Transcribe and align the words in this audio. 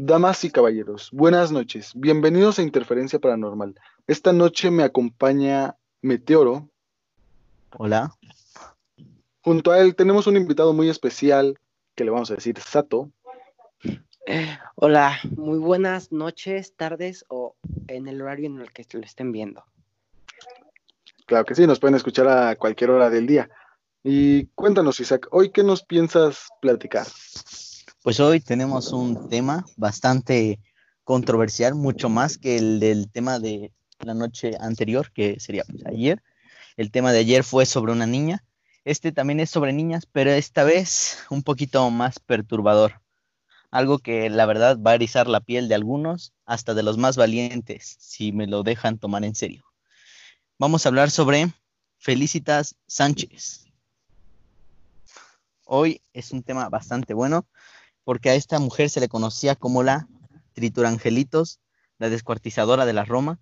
Damas 0.00 0.44
y 0.44 0.50
caballeros, 0.50 1.10
buenas 1.10 1.50
noches. 1.50 1.90
Bienvenidos 1.96 2.60
a 2.60 2.62
Interferencia 2.62 3.18
Paranormal. 3.18 3.74
Esta 4.06 4.32
noche 4.32 4.70
me 4.70 4.84
acompaña 4.84 5.74
Meteoro. 6.02 6.70
Hola. 7.76 8.14
Junto 9.40 9.72
a 9.72 9.80
él 9.80 9.96
tenemos 9.96 10.28
un 10.28 10.36
invitado 10.36 10.72
muy 10.72 10.88
especial 10.88 11.58
que 11.96 12.04
le 12.04 12.12
vamos 12.12 12.30
a 12.30 12.36
decir 12.36 12.60
Sato. 12.60 13.10
Hola, 14.76 15.18
muy 15.36 15.58
buenas 15.58 16.12
noches, 16.12 16.74
tardes 16.76 17.24
o 17.26 17.56
en 17.88 18.06
el 18.06 18.22
horario 18.22 18.46
en 18.46 18.60
el 18.60 18.70
que 18.70 18.86
lo 18.92 19.00
estén 19.00 19.32
viendo. 19.32 19.64
Claro 21.26 21.44
que 21.44 21.56
sí, 21.56 21.66
nos 21.66 21.80
pueden 21.80 21.96
escuchar 21.96 22.28
a 22.28 22.54
cualquier 22.54 22.90
hora 22.90 23.10
del 23.10 23.26
día. 23.26 23.50
Y 24.04 24.46
cuéntanos, 24.54 25.00
Isaac, 25.00 25.26
¿hoy 25.32 25.50
qué 25.50 25.64
nos 25.64 25.82
piensas 25.82 26.50
platicar? 26.60 27.08
Pues 28.08 28.20
hoy 28.20 28.40
tenemos 28.40 28.94
un 28.94 29.28
tema 29.28 29.66
bastante 29.76 30.60
controversial, 31.04 31.74
mucho 31.74 32.08
más 32.08 32.38
que 32.38 32.56
el 32.56 32.80
del 32.80 33.10
tema 33.10 33.38
de 33.38 33.70
la 34.00 34.14
noche 34.14 34.52
anterior, 34.58 35.12
que 35.12 35.38
sería 35.40 35.62
pues, 35.68 35.84
ayer. 35.84 36.22
El 36.78 36.90
tema 36.90 37.12
de 37.12 37.18
ayer 37.18 37.44
fue 37.44 37.66
sobre 37.66 37.92
una 37.92 38.06
niña. 38.06 38.42
Este 38.86 39.12
también 39.12 39.40
es 39.40 39.50
sobre 39.50 39.74
niñas, 39.74 40.08
pero 40.10 40.30
esta 40.30 40.64
vez 40.64 41.18
un 41.28 41.42
poquito 41.42 41.90
más 41.90 42.18
perturbador. 42.18 43.02
Algo 43.70 43.98
que 43.98 44.30
la 44.30 44.46
verdad 44.46 44.78
va 44.80 44.92
a 44.92 44.94
erizar 44.94 45.28
la 45.28 45.40
piel 45.40 45.68
de 45.68 45.74
algunos, 45.74 46.32
hasta 46.46 46.72
de 46.72 46.84
los 46.84 46.96
más 46.96 47.18
valientes, 47.18 47.98
si 48.00 48.32
me 48.32 48.46
lo 48.46 48.62
dejan 48.62 48.96
tomar 48.96 49.22
en 49.22 49.34
serio. 49.34 49.64
Vamos 50.58 50.86
a 50.86 50.88
hablar 50.88 51.10
sobre 51.10 51.52
Felicitas 51.98 52.74
Sánchez. 52.86 53.66
Hoy 55.66 56.00
es 56.14 56.32
un 56.32 56.42
tema 56.42 56.70
bastante 56.70 57.12
bueno 57.12 57.44
porque 58.08 58.30
a 58.30 58.34
esta 58.36 58.58
mujer 58.58 58.88
se 58.88 59.00
le 59.00 59.10
conocía 59.10 59.54
como 59.54 59.82
la 59.82 60.08
Triturangelitos, 60.54 61.60
la 61.98 62.08
descuartizadora 62.08 62.86
de 62.86 62.94
la 62.94 63.04
Roma 63.04 63.38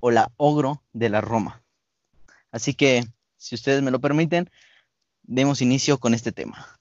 o 0.00 0.10
la 0.10 0.32
ogro 0.38 0.82
de 0.94 1.10
la 1.10 1.20
Roma. 1.20 1.62
Así 2.50 2.72
que, 2.72 3.06
si 3.36 3.54
ustedes 3.54 3.82
me 3.82 3.90
lo 3.90 4.00
permiten, 4.00 4.50
demos 5.22 5.60
inicio 5.60 5.98
con 5.98 6.14
este 6.14 6.32
tema. 6.32 6.80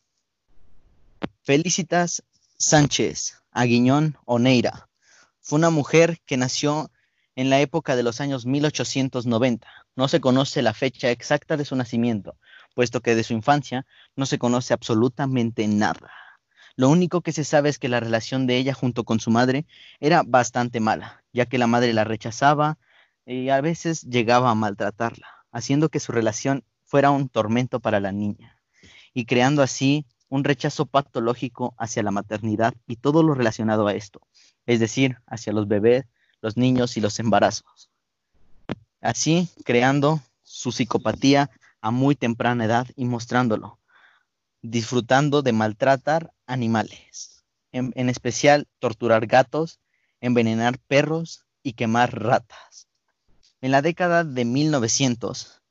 Felicitas 1.44 2.23
Sánchez 2.58 3.36
Aguiñón 3.52 4.18
Oneira 4.24 4.88
fue 5.42 5.59
una 5.59 5.72
mujer 5.72 6.22
que 6.26 6.38
nació 6.38 6.90
en 7.36 7.50
la 7.50 7.59
época 7.59 7.98
de 7.98 8.03
los 8.03 8.22
años 8.22 8.46
1890. 8.46 9.68
No 9.98 10.08
se 10.08 10.22
conoce 10.22 10.62
la 10.62 10.74
fecha 10.74 11.12
exacta 11.12 11.58
de 11.58 11.66
su 11.66 11.76
nacimiento, 11.76 12.38
puesto 12.76 13.02
que 13.02 13.14
de 13.14 13.26
su 13.26 13.34
infancia 13.34 13.86
no 14.16 14.26
se 14.26 14.40
conoce 14.40 14.74
absolutamente 14.74 15.68
nada. 15.68 16.21
Lo 16.82 16.90
único 16.90 17.22
que 17.22 17.32
se 17.32 17.44
sabe 17.44 17.70
es 17.70 17.78
que 17.78 17.90
la 17.90 18.00
relación 18.00 18.48
de 18.48 18.58
ella 18.58 18.74
junto 18.74 19.04
con 19.04 19.20
su 19.20 19.30
madre 19.30 19.68
era 20.00 20.24
bastante 20.26 20.80
mala, 20.80 21.24
ya 21.32 21.46
que 21.46 21.60
la 21.60 21.68
madre 21.68 21.94
la 21.94 22.06
rechazaba 22.06 22.80
y 23.24 23.50
a 23.50 23.62
veces 23.62 24.02
llegaba 24.02 24.50
a 24.50 24.56
maltratarla, 24.56 25.28
haciendo 25.52 25.90
que 25.90 26.00
su 26.00 26.12
relación 26.12 26.64
fuera 26.84 27.12
un 27.12 27.30
tormento 27.30 27.82
para 27.82 28.00
la 28.00 28.12
niña, 28.12 28.58
y 29.14 29.26
creando 29.26 29.62
así 29.62 30.08
un 30.28 30.44
rechazo 30.44 30.88
patológico 30.88 31.76
hacia 31.78 32.02
la 32.02 32.09
maternidad 32.09 32.74
y 32.88 32.96
todo 32.96 33.22
lo 33.22 33.36
relacionado 33.36 33.86
a 33.86 33.94
esto, 33.94 34.22
es 34.66 34.80
decir, 34.80 35.20
hacia 35.28 35.54
los 35.54 35.68
bebés, 35.68 36.06
los 36.42 36.58
niños 36.58 36.98
y 36.98 37.02
los 37.02 37.20
embarazos. 37.20 37.92
Así, 39.02 39.50
creando 39.66 40.20
su 40.42 40.72
psicopatía 40.72 41.52
a 41.80 41.92
muy 41.92 42.16
temprana 42.16 42.66
edad 42.66 42.88
y 42.96 43.06
mostrándolo, 43.06 43.78
disfrutando 44.62 45.42
de 45.42 45.54
maltratar 45.54 46.34
animales, 46.45 47.44
en, 47.72 48.09
especial 48.09 48.68
torturar 48.80 49.26
gatos, 49.26 49.80
envenenar 50.20 50.78
perros 50.80 51.45
y 51.64 51.73
quemar 51.73 52.22
ratas. 52.22 52.88
En 53.62 53.72
la 53.72 53.81
década 53.81 54.24
de 54.24 54.46
1900 54.46 55.62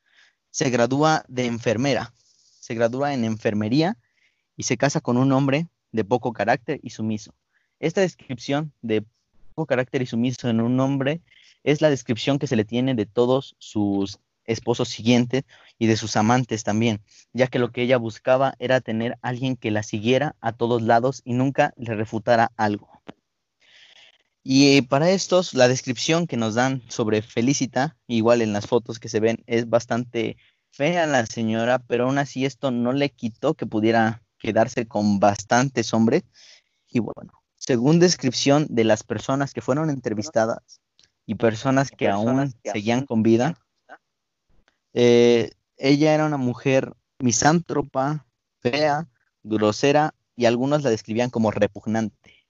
se 0.50 0.70
gradúa 0.70 1.24
de 1.28 1.46
enfermera, 1.46 2.12
se 2.60 2.74
gradúa 2.74 3.14
en 3.14 3.24
enfermería 3.24 3.96
y 4.56 4.64
se 4.64 4.76
casa 4.76 5.00
con 5.00 5.16
un 5.16 5.32
hombre 5.32 5.68
de 5.92 6.04
poco 6.04 6.32
carácter 6.32 6.80
y 6.82 6.90
sumiso. 6.90 7.34
Esta 7.78 8.00
descripción 8.00 8.72
de 8.82 9.04
poco 9.54 9.66
carácter 9.66 10.02
y 10.02 10.06
sumiso 10.06 10.48
en 10.48 10.60
un 10.60 10.78
hombre 10.80 11.20
es 11.64 11.80
la 11.80 11.90
descripción 11.90 12.38
que 12.38 12.46
se 12.46 12.56
le 12.56 12.64
tiene 12.64 12.94
de 12.94 13.06
todos 13.06 13.56
sus 13.58 14.18
esposos 14.50 14.88
siguientes 14.88 15.44
y 15.78 15.86
de 15.86 15.96
sus 15.96 16.16
amantes 16.16 16.64
también, 16.64 17.02
ya 17.32 17.46
que 17.46 17.58
lo 17.58 17.72
que 17.72 17.82
ella 17.82 17.96
buscaba 17.96 18.54
era 18.58 18.80
tener 18.80 19.18
alguien 19.22 19.56
que 19.56 19.70
la 19.70 19.82
siguiera 19.82 20.36
a 20.40 20.52
todos 20.52 20.82
lados 20.82 21.22
y 21.24 21.34
nunca 21.34 21.72
le 21.76 21.94
refutara 21.94 22.52
algo. 22.56 22.90
Y 24.42 24.82
para 24.82 25.10
estos, 25.10 25.54
la 25.54 25.68
descripción 25.68 26.26
que 26.26 26.36
nos 26.36 26.54
dan 26.54 26.82
sobre 26.88 27.22
Felicita, 27.22 27.96
igual 28.06 28.40
en 28.40 28.52
las 28.52 28.66
fotos 28.66 28.98
que 28.98 29.08
se 29.08 29.20
ven, 29.20 29.42
es 29.46 29.68
bastante 29.68 30.36
fea 30.70 31.06
la 31.06 31.26
señora, 31.26 31.78
pero 31.78 32.04
aún 32.04 32.18
así 32.18 32.46
esto 32.46 32.70
no 32.70 32.92
le 32.92 33.10
quitó 33.10 33.54
que 33.54 33.66
pudiera 33.66 34.22
quedarse 34.38 34.86
con 34.86 35.20
bastantes 35.20 35.92
hombres. 35.92 36.24
Y 36.88 37.00
bueno, 37.00 37.32
según 37.56 38.00
descripción 38.00 38.66
de 38.70 38.84
las 38.84 39.02
personas 39.02 39.52
que 39.52 39.60
fueron 39.60 39.90
entrevistadas 39.90 40.80
y 41.26 41.34
personas 41.34 41.90
que 41.90 42.08
aún 42.08 42.54
seguían 42.64 43.04
con 43.04 43.22
vida, 43.22 43.58
eh, 44.92 45.50
ella 45.76 46.14
era 46.14 46.26
una 46.26 46.36
mujer 46.36 46.94
misántropa, 47.18 48.26
fea, 48.60 49.08
grosera 49.42 50.14
y 50.36 50.46
algunos 50.46 50.82
la 50.82 50.90
describían 50.90 51.30
como 51.30 51.50
repugnante. 51.50 52.46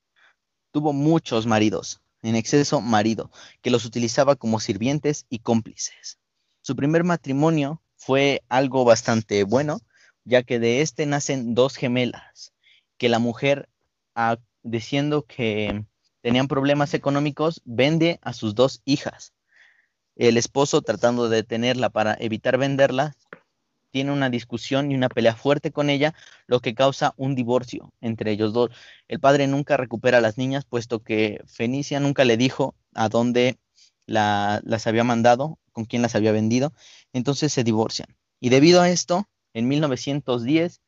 Tuvo 0.73 0.93
muchos 0.93 1.47
maridos, 1.47 2.01
en 2.23 2.37
exceso 2.37 2.81
marido, 2.81 3.31
que 3.63 3.71
los 3.71 3.85
utilizaba 3.85 4.37
como 4.37 4.61
sirvientes 4.61 5.27
y 5.29 5.41
cómplices. 5.41 6.19
Su 6.63 6.77
primer 6.77 7.05
matrimonio 7.05 7.83
fue 7.97 8.43
algo 8.49 8.85
bastante 8.85 9.45
bueno, 9.45 9.81
ya 10.25 10.43
que 10.43 10.59
de 10.59 10.83
este 10.83 11.07
nacen 11.07 11.55
dos 11.55 11.77
gemelas, 11.77 12.53
que 12.99 13.09
la 13.09 13.19
mujer, 13.19 13.69
diciendo 14.63 15.25
que 15.27 15.85
tenían 16.21 16.49
problemas 16.49 16.95
económicos, 16.95 17.63
vende 17.65 18.21
a 18.23 18.33
sus 18.33 18.55
dos 18.55 18.83
hijas 18.85 19.33
el 20.29 20.37
esposo 20.37 20.83
tratando 20.83 21.31
de 21.31 21.37
detenerla 21.37 21.89
para 21.89 22.15
evitar 22.21 22.59
venderla, 22.59 23.17
tiene 23.91 24.13
una 24.13 24.29
discusión 24.29 24.93
y 24.93 24.95
una 24.95 25.09
pelea 25.09 25.35
fuerte 25.35 25.73
con 25.73 25.89
ella, 25.89 26.15
lo 26.47 26.61
que 26.61 26.75
causa 26.75 27.15
un 27.17 27.35
divorcio 27.35 27.95
entre 28.03 28.31
ellos 28.31 28.53
dos. 28.53 28.71
El 29.09 29.19
padre 29.19 29.47
nunca 29.47 29.79
recupera 29.79 30.19
a 30.19 30.21
las 30.21 30.37
niñas, 30.37 30.67
puesto 30.67 31.03
que 31.03 31.43
Fenicia 31.47 32.01
nunca 32.01 32.27
le 32.27 32.37
dijo 32.37 32.75
a 32.95 33.09
dónde 33.09 33.59
las 34.07 34.87
había 34.87 35.05
mandado, 35.05 35.59
con 35.73 35.87
quién 35.87 36.03
las 36.03 36.15
había 36.15 36.33
vendido, 36.33 36.75
entonces 37.15 37.51
se 37.51 37.65
divorcian. 37.65 38.15
Y 38.41 38.51
debido 38.51 38.83
a 38.83 38.91
esto, 38.91 39.27
en 39.55 39.69
1910, 39.69 40.83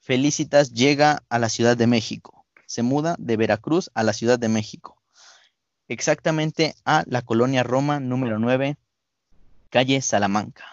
Felicitas 0.00 0.72
llega 0.72 1.22
a 1.28 1.38
la 1.38 1.48
Ciudad 1.48 1.76
de 1.76 1.86
México, 1.86 2.44
se 2.66 2.82
muda 2.82 3.14
de 3.20 3.36
Veracruz 3.36 3.90
a 3.94 4.02
la 4.02 4.12
Ciudad 4.12 4.38
de 4.38 4.48
México 4.48 5.03
exactamente 5.88 6.74
a 6.84 7.04
la 7.06 7.22
colonia 7.22 7.62
Roma 7.62 8.00
número 8.00 8.38
9, 8.38 8.76
calle 9.70 10.00
Salamanca, 10.00 10.64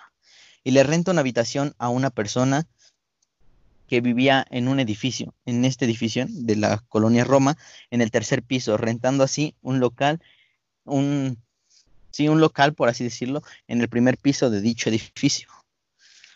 y 0.63 0.71
le 0.71 0.83
renta 0.83 1.11
una 1.11 1.21
habitación 1.21 1.73
a 1.77 1.89
una 1.89 2.09
persona 2.09 2.67
que 3.87 3.99
vivía 3.99 4.45
en 4.49 4.69
un 4.69 4.79
edificio, 4.79 5.33
en 5.45 5.65
este 5.65 5.83
edificio 5.83 6.25
de 6.29 6.55
la 6.55 6.77
colonia 6.87 7.25
Roma, 7.25 7.57
en 7.89 8.01
el 8.01 8.09
tercer 8.09 8.41
piso, 8.41 8.77
rentando 8.77 9.23
así 9.23 9.55
un 9.61 9.81
local, 9.81 10.21
un, 10.85 11.37
sí, 12.09 12.29
un 12.29 12.39
local, 12.39 12.73
por 12.73 12.87
así 12.87 13.03
decirlo, 13.03 13.43
en 13.67 13.81
el 13.81 13.89
primer 13.89 14.17
piso 14.17 14.49
de 14.49 14.61
dicho 14.61 14.87
edificio. 14.89 15.49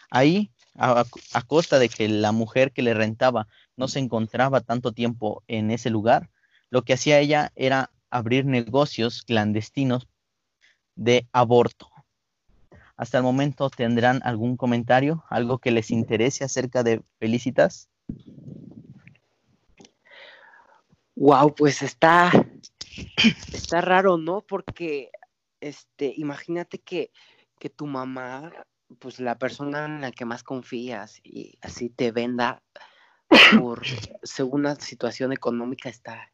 Ahí, 0.10 0.52
a, 0.76 1.06
a 1.32 1.42
costa 1.44 1.80
de 1.80 1.88
que 1.88 2.10
la 2.10 2.34
mujer 2.34 2.74
que 2.74 2.82
le 2.82 2.94
rentaba 2.94 3.48
no 3.78 3.88
se 3.88 4.00
encontraba 4.00 4.60
tanto 4.60 4.92
tiempo 4.92 5.42
en 5.48 5.72
ese 5.72 5.90
lugar, 5.90 6.30
lo 6.70 6.82
que 6.82 6.92
hacía 6.92 7.20
ella 7.20 7.54
era 7.56 7.90
abrir 8.10 8.46
negocios 8.46 9.24
clandestinos 9.24 10.08
de 10.96 11.28
aborto. 11.32 11.90
Hasta 12.98 13.18
el 13.18 13.24
momento 13.24 13.70
tendrán 13.70 14.22
algún 14.24 14.56
comentario, 14.56 15.26
algo 15.30 15.60
que 15.60 15.72
les 15.72 15.92
interese 15.92 16.46
acerca 16.46 16.84
de 16.84 17.04
Felicitas. 17.20 17.90
Wow, 21.16 21.56
pues 21.56 21.82
está, 21.82 22.32
está 23.54 23.82
raro, 23.82 24.18
¿no? 24.18 24.42
Porque, 24.42 25.12
este, 25.60 26.14
imagínate 26.16 26.80
que, 26.80 27.12
que 27.60 27.70
tu 27.70 27.86
mamá, 27.86 28.52
pues 29.00 29.20
la 29.20 29.38
persona 29.38 29.86
en 29.86 30.02
la 30.02 30.12
que 30.12 30.26
más 30.26 30.44
confías 30.44 31.20
y 31.24 31.58
así 31.62 31.90
te 31.90 32.12
venda 32.12 32.62
por 33.58 33.82
según 34.24 34.64
la 34.64 34.76
situación 34.76 35.34
económica 35.34 35.90
está, 35.90 36.32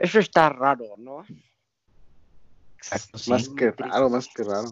eso 0.00 0.18
está 0.18 0.48
raro, 0.48 0.94
¿no? 0.96 1.26
Exacto, 2.78 3.18
Más 3.28 3.48
que 3.50 3.70
raro, 3.70 4.08
más 4.08 4.28
que 4.34 4.42
raro. 4.42 4.70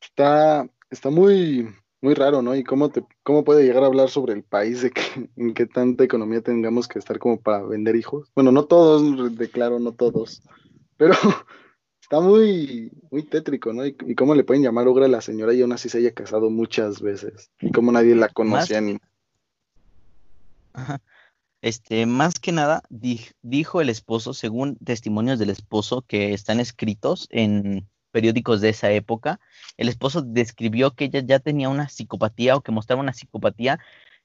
Está, 0.00 0.68
está 0.90 1.10
muy, 1.10 1.72
muy 2.00 2.14
raro, 2.14 2.42
¿no? 2.42 2.56
Y 2.56 2.64
cómo, 2.64 2.90
te, 2.90 3.04
cómo 3.22 3.44
puede 3.44 3.62
llegar 3.62 3.84
a 3.84 3.86
hablar 3.86 4.10
sobre 4.10 4.32
el 4.32 4.42
país, 4.42 4.82
de 4.82 4.90
que, 4.90 5.00
en 5.36 5.54
qué 5.54 5.66
tanta 5.66 6.02
economía 6.02 6.40
tengamos 6.40 6.88
que 6.88 6.98
estar 6.98 7.20
como 7.20 7.40
para 7.40 7.62
vender 7.62 7.94
hijos. 7.94 8.32
Bueno, 8.34 8.50
no 8.50 8.64
todos, 8.64 9.36
declaro, 9.38 9.78
no 9.78 9.92
todos, 9.92 10.42
pero 10.96 11.14
está 12.02 12.20
muy, 12.20 12.90
muy 13.12 13.22
tétrico, 13.22 13.72
¿no? 13.72 13.86
Y, 13.86 13.94
cómo 14.16 14.34
le 14.34 14.42
pueden 14.42 14.64
llamar 14.64 14.88
ogra 14.88 15.06
a 15.06 15.08
la 15.08 15.20
señora 15.20 15.54
y 15.54 15.62
aún 15.62 15.72
así 15.72 15.88
se 15.88 15.98
haya 15.98 16.12
casado 16.12 16.50
muchas 16.50 17.00
veces. 17.00 17.52
Y 17.60 17.70
cómo 17.70 17.92
nadie 17.92 18.16
la 18.16 18.28
conocía 18.28 18.80
ni... 18.80 18.98
Ajá. 20.72 21.00
Este, 21.64 22.04
más 22.04 22.38
que 22.40 22.52
nada, 22.52 22.82
dijo 22.90 23.80
el 23.80 23.88
esposo, 23.88 24.34
según 24.34 24.76
testimonios 24.84 25.38
del 25.38 25.48
esposo 25.48 26.02
que 26.02 26.34
están 26.34 26.60
escritos 26.60 27.26
en 27.30 27.88
periódicos 28.10 28.60
de 28.60 28.68
esa 28.68 28.90
época, 28.90 29.40
el 29.78 29.88
esposo 29.88 30.20
describió 30.20 30.90
que 30.94 31.06
ella 31.06 31.22
ya 31.24 31.38
tenía 31.38 31.70
una 31.70 31.88
psicopatía 31.88 32.54
o 32.54 32.60
que 32.60 32.70
mostraba 32.70 33.00
una 33.00 33.14
psicopatía 33.14 33.78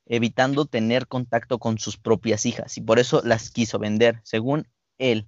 evitando 0.06 0.66
tener 0.66 1.08
contacto 1.08 1.60
con 1.60 1.78
sus 1.80 1.96
propias 1.96 2.46
hijas 2.46 2.78
y 2.78 2.82
por 2.82 3.00
eso 3.00 3.22
las 3.24 3.52
quiso 3.52 3.80
vender, 3.80 4.20
según 4.24 4.68
él. 4.98 5.26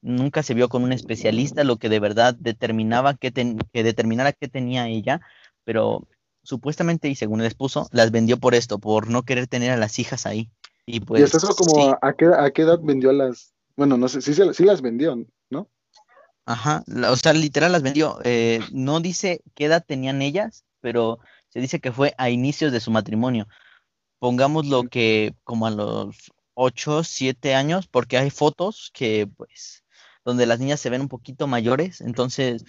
Nunca 0.00 0.42
se 0.42 0.54
vio 0.54 0.68
con 0.68 0.82
un 0.82 0.92
especialista, 0.92 1.62
lo 1.62 1.76
que 1.76 1.88
de 1.88 2.00
verdad 2.00 2.34
determinaba 2.34 3.14
que, 3.14 3.30
que 3.32 3.84
determinara 3.84 4.32
qué 4.32 4.48
tenía 4.48 4.88
ella, 4.88 5.20
pero 5.62 6.08
supuestamente 6.42 7.08
y 7.08 7.14
según 7.14 7.40
el 7.40 7.46
esposo, 7.46 7.88
las 7.92 8.10
vendió 8.10 8.36
por 8.38 8.56
esto, 8.56 8.80
por 8.80 9.08
no 9.08 9.22
querer 9.22 9.46
tener 9.46 9.70
a 9.70 9.76
las 9.76 10.00
hijas 10.00 10.26
ahí. 10.26 10.50
Y 10.86 11.00
pues. 11.00 11.22
es 11.22 11.34
eso 11.34 11.54
como 11.54 11.96
a, 12.00 12.12
qué, 12.14 12.26
a 12.26 12.50
qué 12.50 12.62
edad 12.62 12.78
vendió 12.82 13.12
las. 13.12 13.54
Bueno, 13.76 13.96
no 13.96 14.08
sé, 14.08 14.20
sí, 14.20 14.34
sí 14.34 14.64
las 14.64 14.82
vendió, 14.82 15.16
¿no? 15.50 15.68
Ajá, 16.44 16.84
o 17.08 17.16
sea, 17.16 17.32
literal 17.32 17.72
las 17.72 17.82
vendió. 17.82 18.18
Eh, 18.24 18.60
no 18.72 19.00
dice 19.00 19.42
qué 19.54 19.66
edad 19.66 19.84
tenían 19.86 20.22
ellas, 20.22 20.64
pero 20.80 21.20
se 21.48 21.60
dice 21.60 21.80
que 21.80 21.92
fue 21.92 22.14
a 22.18 22.30
inicios 22.30 22.72
de 22.72 22.80
su 22.80 22.90
matrimonio. 22.90 23.46
Pongamos 24.18 24.66
lo 24.66 24.84
que 24.84 25.34
como 25.44 25.66
a 25.66 25.70
los 25.70 26.32
8, 26.54 27.04
7 27.04 27.54
años, 27.54 27.86
porque 27.86 28.18
hay 28.18 28.30
fotos 28.30 28.90
que, 28.92 29.28
pues, 29.36 29.84
donde 30.24 30.46
las 30.46 30.60
niñas 30.60 30.80
se 30.80 30.90
ven 30.90 31.00
un 31.00 31.08
poquito 31.08 31.46
mayores, 31.46 32.00
entonces 32.00 32.64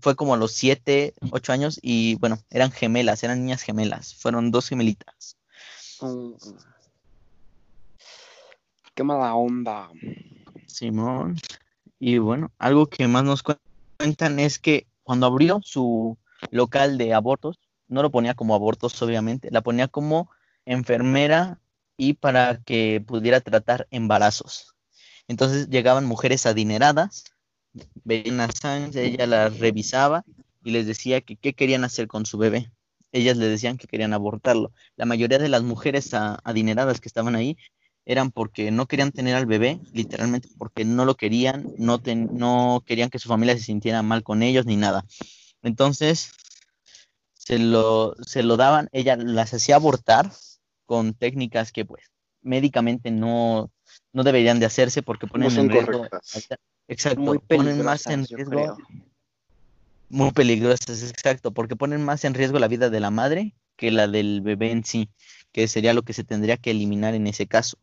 fue 0.00 0.14
como 0.14 0.34
a 0.34 0.36
los 0.36 0.52
7, 0.52 1.14
8 1.32 1.52
años 1.52 1.78
y 1.82 2.16
bueno, 2.16 2.38
eran 2.50 2.70
gemelas, 2.70 3.22
eran 3.24 3.40
niñas 3.40 3.62
gemelas, 3.62 4.14
fueron 4.14 4.50
dos 4.50 4.68
gemelitas. 4.68 5.36
Qué 8.94 9.04
mala 9.04 9.34
onda. 9.34 9.90
Simón. 10.66 11.36
Y 11.98 12.18
bueno, 12.18 12.52
algo 12.58 12.86
que 12.86 13.06
más 13.08 13.24
nos 13.24 13.42
cuentan 13.42 14.38
es 14.38 14.58
que 14.58 14.86
cuando 15.02 15.26
abrió 15.26 15.60
su 15.62 16.16
local 16.50 16.98
de 16.98 17.14
abortos, 17.14 17.58
no 17.88 18.02
lo 18.02 18.10
ponía 18.10 18.34
como 18.34 18.54
abortos, 18.54 19.00
obviamente, 19.02 19.50
la 19.50 19.62
ponía 19.62 19.88
como 19.88 20.30
enfermera 20.64 21.58
y 21.96 22.14
para 22.14 22.62
que 22.62 23.02
pudiera 23.06 23.40
tratar 23.40 23.86
embarazos. 23.90 24.74
Entonces 25.28 25.68
llegaban 25.68 26.06
mujeres 26.06 26.46
adineradas, 26.46 27.24
veían 28.04 28.40
a 28.40 28.48
ella 28.94 29.26
las 29.26 29.58
revisaba 29.58 30.24
y 30.64 30.70
les 30.70 30.86
decía 30.86 31.20
que 31.20 31.36
qué 31.36 31.52
querían 31.52 31.84
hacer 31.84 32.08
con 32.08 32.26
su 32.26 32.38
bebé. 32.38 32.70
Ellas 33.12 33.36
le 33.36 33.48
decían 33.48 33.76
que 33.76 33.86
querían 33.86 34.12
abortarlo. 34.12 34.72
La 34.96 35.04
mayoría 35.04 35.38
de 35.38 35.48
las 35.48 35.62
mujeres 35.62 36.10
adineradas 36.14 37.00
que 37.00 37.08
estaban 37.08 37.34
ahí 37.34 37.56
eran 38.10 38.32
porque 38.32 38.72
no 38.72 38.86
querían 38.86 39.12
tener 39.12 39.36
al 39.36 39.46
bebé, 39.46 39.78
literalmente 39.92 40.48
porque 40.58 40.84
no 40.84 41.04
lo 41.04 41.14
querían, 41.14 41.68
no, 41.78 42.02
no 42.04 42.82
querían 42.84 43.08
que 43.08 43.20
su 43.20 43.28
familia 43.28 43.56
se 43.56 43.62
sintiera 43.62 44.02
mal 44.02 44.24
con 44.24 44.42
ellos 44.42 44.66
ni 44.66 44.74
nada. 44.74 45.04
Entonces, 45.62 46.32
se 47.34 47.60
lo, 47.60 48.16
se 48.20 48.42
lo 48.42 48.56
daban, 48.56 48.88
ella 48.90 49.14
las 49.16 49.54
hacía 49.54 49.76
abortar 49.76 50.32
con 50.86 51.14
técnicas 51.14 51.70
que 51.70 51.84
pues 51.84 52.02
médicamente 52.42 53.12
no, 53.12 53.70
no 54.12 54.24
deberían 54.24 54.58
de 54.58 54.66
hacerse 54.66 55.02
porque 55.02 55.28
ponen 55.28 55.56
en 55.56 55.70
riesgo. 55.70 56.08
Exacto, 56.88 57.20
muy 57.20 57.38
ponen 57.38 57.84
más 57.84 58.08
en 58.08 58.26
riesgo. 58.26 58.76
Muy 60.08 60.32
peligrosas, 60.32 61.04
exacto, 61.04 61.52
porque 61.52 61.76
ponen 61.76 62.04
más 62.04 62.24
en 62.24 62.34
riesgo 62.34 62.58
la 62.58 62.66
vida 62.66 62.90
de 62.90 62.98
la 62.98 63.12
madre 63.12 63.54
que 63.76 63.92
la 63.92 64.08
del 64.08 64.40
bebé 64.40 64.72
en 64.72 64.84
sí 64.84 65.08
que 65.52 65.68
sería 65.68 65.94
lo 65.94 66.02
que 66.02 66.12
se 66.12 66.24
tendría 66.24 66.56
que 66.56 66.70
eliminar 66.70 67.14
en 67.14 67.26
ese 67.26 67.46
caso. 67.46 67.78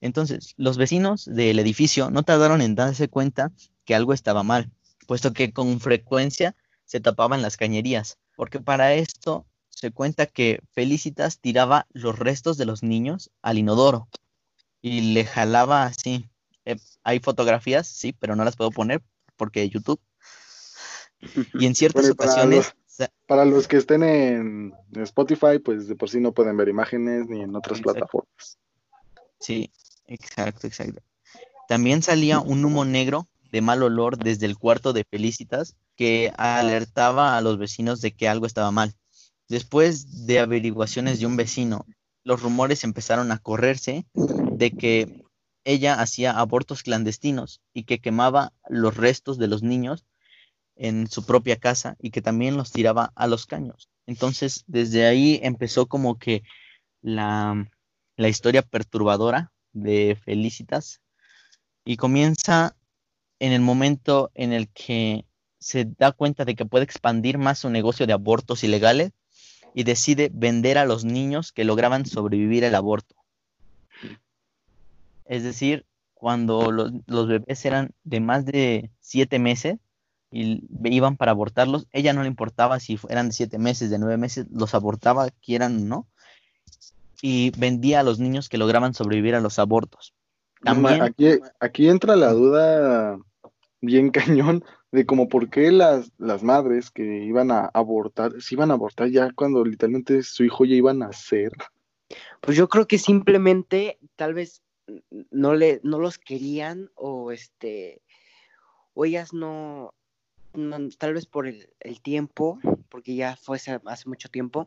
Entonces, 0.00 0.54
los 0.56 0.78
vecinos 0.78 1.26
del 1.26 1.58
edificio 1.58 2.10
no 2.10 2.22
tardaron 2.22 2.62
en 2.62 2.74
darse 2.74 3.08
cuenta 3.08 3.52
que 3.84 3.94
algo 3.94 4.14
estaba 4.14 4.42
mal, 4.42 4.70
puesto 5.06 5.32
que 5.32 5.52
con 5.52 5.80
frecuencia 5.80 6.56
se 6.84 7.00
tapaban 7.00 7.42
las 7.42 7.56
cañerías, 7.56 8.18
porque 8.36 8.60
para 8.60 8.94
esto 8.94 9.46
se 9.68 9.90
cuenta 9.90 10.26
que 10.26 10.60
Felicitas 10.72 11.38
tiraba 11.38 11.86
los 11.92 12.18
restos 12.18 12.56
de 12.56 12.66
los 12.66 12.82
niños 12.82 13.30
al 13.42 13.58
inodoro 13.58 14.08
y 14.82 15.12
le 15.12 15.24
jalaba 15.24 15.84
así. 15.84 16.28
Eh, 16.64 16.76
hay 17.02 17.20
fotografías, 17.20 17.86
sí, 17.86 18.12
pero 18.12 18.36
no 18.36 18.44
las 18.44 18.56
puedo 18.56 18.70
poner 18.70 19.02
porque 19.36 19.68
YouTube. 19.68 20.00
Y 21.54 21.66
en 21.66 21.74
ciertas 21.74 22.08
ocasiones 22.10 22.74
para 23.26 23.44
los 23.44 23.68
que 23.68 23.76
estén 23.76 24.02
en 24.02 24.72
Spotify, 24.94 25.58
pues 25.64 25.86
de 25.88 25.96
por 25.96 26.10
sí 26.10 26.20
no 26.20 26.32
pueden 26.32 26.56
ver 26.56 26.68
imágenes 26.68 27.28
ni 27.28 27.42
en 27.42 27.54
otras 27.54 27.80
plataformas. 27.80 28.58
Sí, 29.38 29.70
exacto, 30.06 30.66
exacto. 30.66 31.00
También 31.68 32.02
salía 32.02 32.40
un 32.40 32.64
humo 32.64 32.84
negro 32.84 33.28
de 33.52 33.60
mal 33.60 33.82
olor 33.82 34.16
desde 34.16 34.46
el 34.46 34.58
cuarto 34.58 34.92
de 34.92 35.04
Felicitas 35.04 35.76
que 35.96 36.32
alertaba 36.36 37.36
a 37.36 37.40
los 37.40 37.58
vecinos 37.58 38.00
de 38.00 38.12
que 38.12 38.28
algo 38.28 38.46
estaba 38.46 38.70
mal. 38.70 38.94
Después 39.48 40.26
de 40.26 40.38
averiguaciones 40.38 41.20
de 41.20 41.26
un 41.26 41.36
vecino, 41.36 41.86
los 42.24 42.42
rumores 42.42 42.84
empezaron 42.84 43.32
a 43.32 43.38
correrse 43.38 44.06
de 44.14 44.70
que 44.72 45.24
ella 45.64 46.00
hacía 46.00 46.32
abortos 46.32 46.82
clandestinos 46.82 47.60
y 47.72 47.84
que 47.84 47.98
quemaba 47.98 48.52
los 48.68 48.96
restos 48.96 49.38
de 49.38 49.48
los 49.48 49.62
niños 49.62 50.04
en 50.80 51.08
su 51.08 51.26
propia 51.26 51.56
casa 51.56 51.96
y 52.00 52.10
que 52.10 52.22
también 52.22 52.56
los 52.56 52.72
tiraba 52.72 53.12
a 53.14 53.26
los 53.26 53.44
caños. 53.44 53.90
Entonces, 54.06 54.64
desde 54.66 55.06
ahí 55.06 55.38
empezó 55.42 55.86
como 55.86 56.18
que 56.18 56.42
la, 57.02 57.68
la 58.16 58.28
historia 58.28 58.62
perturbadora 58.62 59.52
de 59.72 60.18
Felicitas 60.24 61.02
y 61.84 61.98
comienza 61.98 62.76
en 63.40 63.52
el 63.52 63.60
momento 63.60 64.30
en 64.34 64.54
el 64.54 64.68
que 64.70 65.26
se 65.58 65.84
da 65.84 66.12
cuenta 66.12 66.46
de 66.46 66.54
que 66.54 66.64
puede 66.64 66.84
expandir 66.84 67.36
más 67.36 67.58
su 67.58 67.68
negocio 67.68 68.06
de 68.06 68.14
abortos 68.14 68.64
ilegales 68.64 69.12
y 69.74 69.84
decide 69.84 70.30
vender 70.32 70.78
a 70.78 70.86
los 70.86 71.04
niños 71.04 71.52
que 71.52 71.64
lograban 71.64 72.06
sobrevivir 72.06 72.64
al 72.64 72.74
aborto. 72.74 73.16
Es 75.26 75.42
decir, 75.42 75.84
cuando 76.14 76.72
los, 76.72 76.90
los 77.06 77.28
bebés 77.28 77.66
eran 77.66 77.90
de 78.02 78.20
más 78.20 78.46
de 78.46 78.90
siete 79.00 79.38
meses, 79.38 79.76
y 80.30 80.62
iban 80.84 81.16
para 81.16 81.32
abortarlos. 81.32 81.86
Ella 81.92 82.12
no 82.12 82.22
le 82.22 82.28
importaba 82.28 82.78
si 82.80 82.98
eran 83.08 83.28
de 83.28 83.32
siete 83.32 83.58
meses, 83.58 83.90
de 83.90 83.98
nueve 83.98 84.16
meses, 84.16 84.46
los 84.50 84.74
abortaba, 84.74 85.30
quieran 85.42 85.76
o 85.76 85.84
no. 85.84 86.06
Y 87.22 87.50
vendía 87.58 88.00
a 88.00 88.02
los 88.02 88.18
niños 88.18 88.48
que 88.48 88.58
lograban 88.58 88.94
sobrevivir 88.94 89.34
a 89.34 89.40
los 89.40 89.58
abortos. 89.58 90.14
También, 90.62 91.02
aquí, 91.02 91.38
aquí 91.58 91.88
entra 91.88 92.16
la 92.16 92.32
duda 92.32 93.18
bien 93.80 94.10
cañón 94.50 94.64
de 94.92 95.06
como 95.06 95.28
por 95.28 95.50
qué 95.50 95.70
las, 95.70 96.12
las 96.18 96.42
madres 96.42 96.90
que 96.90 97.24
iban 97.24 97.50
a 97.50 97.70
abortar, 97.72 98.40
se 98.40 98.54
iban 98.54 98.70
a 98.70 98.74
abortar 98.74 99.08
ya 99.08 99.30
cuando 99.32 99.64
literalmente 99.64 100.22
su 100.22 100.44
hijo 100.44 100.64
ya 100.64 100.74
iba 100.74 100.90
a 100.90 100.94
nacer. 100.94 101.52
Pues 102.40 102.56
yo 102.56 102.68
creo 102.68 102.88
que 102.88 102.98
simplemente 102.98 103.98
tal 104.16 104.34
vez 104.34 104.62
no 105.30 105.54
le 105.54 105.80
no 105.84 106.00
los 106.00 106.18
querían 106.18 106.90
o 106.96 107.30
este 107.30 108.02
o 108.94 109.04
ellas 109.04 109.32
no 109.32 109.94
tal 110.98 111.14
vez 111.14 111.26
por 111.26 111.46
el, 111.46 111.68
tiempo, 112.02 112.58
porque 112.88 113.14
ya 113.14 113.36
fue 113.36 113.58
hace, 113.58 114.08
mucho 114.08 114.28
tiempo, 114.28 114.66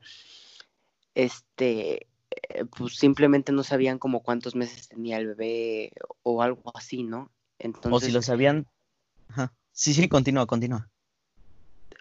este, 1.16 2.08
eh, 2.32 2.66
pues 2.78 2.96
simplemente 2.96 3.52
no 3.52 3.64
sabían 3.64 4.00
como 4.00 4.22
cuántos 4.22 4.56
meses 4.56 4.88
tenía 4.88 5.18
el 5.18 5.28
bebé 5.28 5.92
o 6.24 6.42
algo 6.42 6.72
así, 6.76 7.04
¿no? 7.04 7.32
Entonces, 7.60 7.92
o 7.92 8.00
si 8.00 8.12
lo 8.12 8.22
sabían, 8.22 8.68
sí, 9.72 9.94
sí, 9.94 10.08
continúa, 10.08 10.46
continúa. 10.46 10.90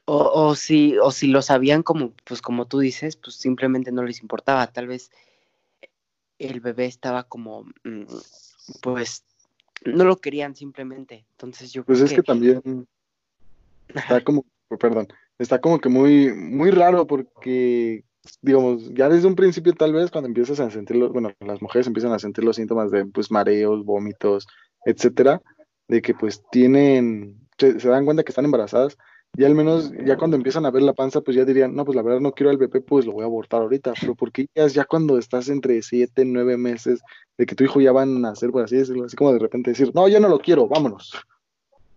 O, 0.05 0.17
o, 0.17 0.55
si, 0.57 0.99
o 0.99 1.11
si 1.13 1.29
lo 1.29 1.43
sabían 1.43 1.83
como, 1.83 2.13
pues 2.25 2.43
como 2.43 2.67
tú 2.67 2.81
dices, 2.81 3.17
pues 3.17 3.37
simplemente 3.37 3.93
no 3.93 4.03
les 4.03 4.21
importaba, 4.21 4.67
tal 4.67 4.89
vez 4.89 5.11
el 6.39 6.61
bebé 6.61 6.87
estaba 6.87 7.25
como, 7.25 7.65
mm, 7.85 8.05
pues, 8.81 9.25
no 9.85 10.05
lo 10.05 10.17
querían 10.17 10.57
simplemente, 10.57 11.25
entonces 11.31 11.73
yo 11.73 11.85
pues 11.85 12.01
es 12.01 12.13
que 12.13 12.23
también 12.23 12.87
Está 13.95 14.23
como, 14.23 14.45
perdón, 14.79 15.09
está 15.39 15.61
como 15.61 15.79
que 15.81 15.89
muy, 15.89 16.33
muy 16.33 16.71
raro 16.71 17.07
porque, 17.07 18.05
digamos, 18.41 18.93
ya 18.95 19.09
desde 19.09 19.29
un 19.29 19.35
principio 19.35 19.73
tal 19.75 19.93
vez 19.93 20.11
cuando 20.11 20.29
empiezas 20.29 20.61
a 20.61 20.71
sentir 20.71 20.97
los, 20.97 21.13
bueno, 21.13 21.33
las 21.41 21.61
mujeres 21.63 21.87
empiezan 21.87 22.13
a 22.13 22.19
sentir 22.19 22.45
los 22.45 22.57
síntomas 22.57 22.91
de, 22.91 23.07
pues, 23.07 23.31
mareos, 23.31 23.85
vómitos, 23.85 24.47
etcétera, 24.85 25.41
de 25.89 26.03
que 26.03 26.15
pues 26.15 26.43
tienen, 26.51 27.49
se, 27.59 27.75
dan 27.89 28.05
cuenta 28.05 28.25
que 28.25 28.31
están 28.31 28.45
embarazadas, 28.45 28.97
Y 29.37 29.45
al 29.45 29.55
menos 29.55 29.93
ya 30.05 30.17
cuando 30.17 30.37
empiezan 30.37 30.67
a 30.67 30.71
ver 30.71 30.83
la 30.83 30.93
panza, 30.93 31.21
pues 31.23 31.37
ya 31.37 31.45
dirían, 31.45 31.75
no, 31.75 31.85
pues 31.85 31.97
la 31.97 32.03
verdad 32.03 32.21
no 32.21 32.33
quiero 32.33 32.51
al 32.51 32.59
bebé, 32.59 32.81
pues 32.81 33.07
lo 33.07 33.13
voy 33.13 33.23
a 33.23 33.27
abortar 33.27 33.63
ahorita. 33.63 33.95
Pero 34.01 34.15
porque 34.15 34.47
ya, 34.55 34.67
ya 34.67 34.85
cuando 34.85 35.19
estás 35.19 35.49
entre 35.49 35.81
siete, 35.83 36.25
nueve 36.25 36.57
meses 36.57 37.01
de 37.39 37.47
que 37.47 37.55
tu 37.55 37.65
hijo 37.65 37.81
ya 37.81 37.93
va 37.93 38.03
a 38.03 38.07
nacer, 38.07 38.51
por 38.51 38.63
así 38.63 38.77
decirlo, 38.77 39.05
así 39.05 39.17
como 39.17 39.33
de 39.33 39.39
repente 39.39 39.71
decir, 39.71 39.91
no, 39.95 40.07
ya 40.09 40.21
no 40.21 40.29
lo 40.29 40.39
quiero, 40.39 40.69
vámonos. 40.69 41.13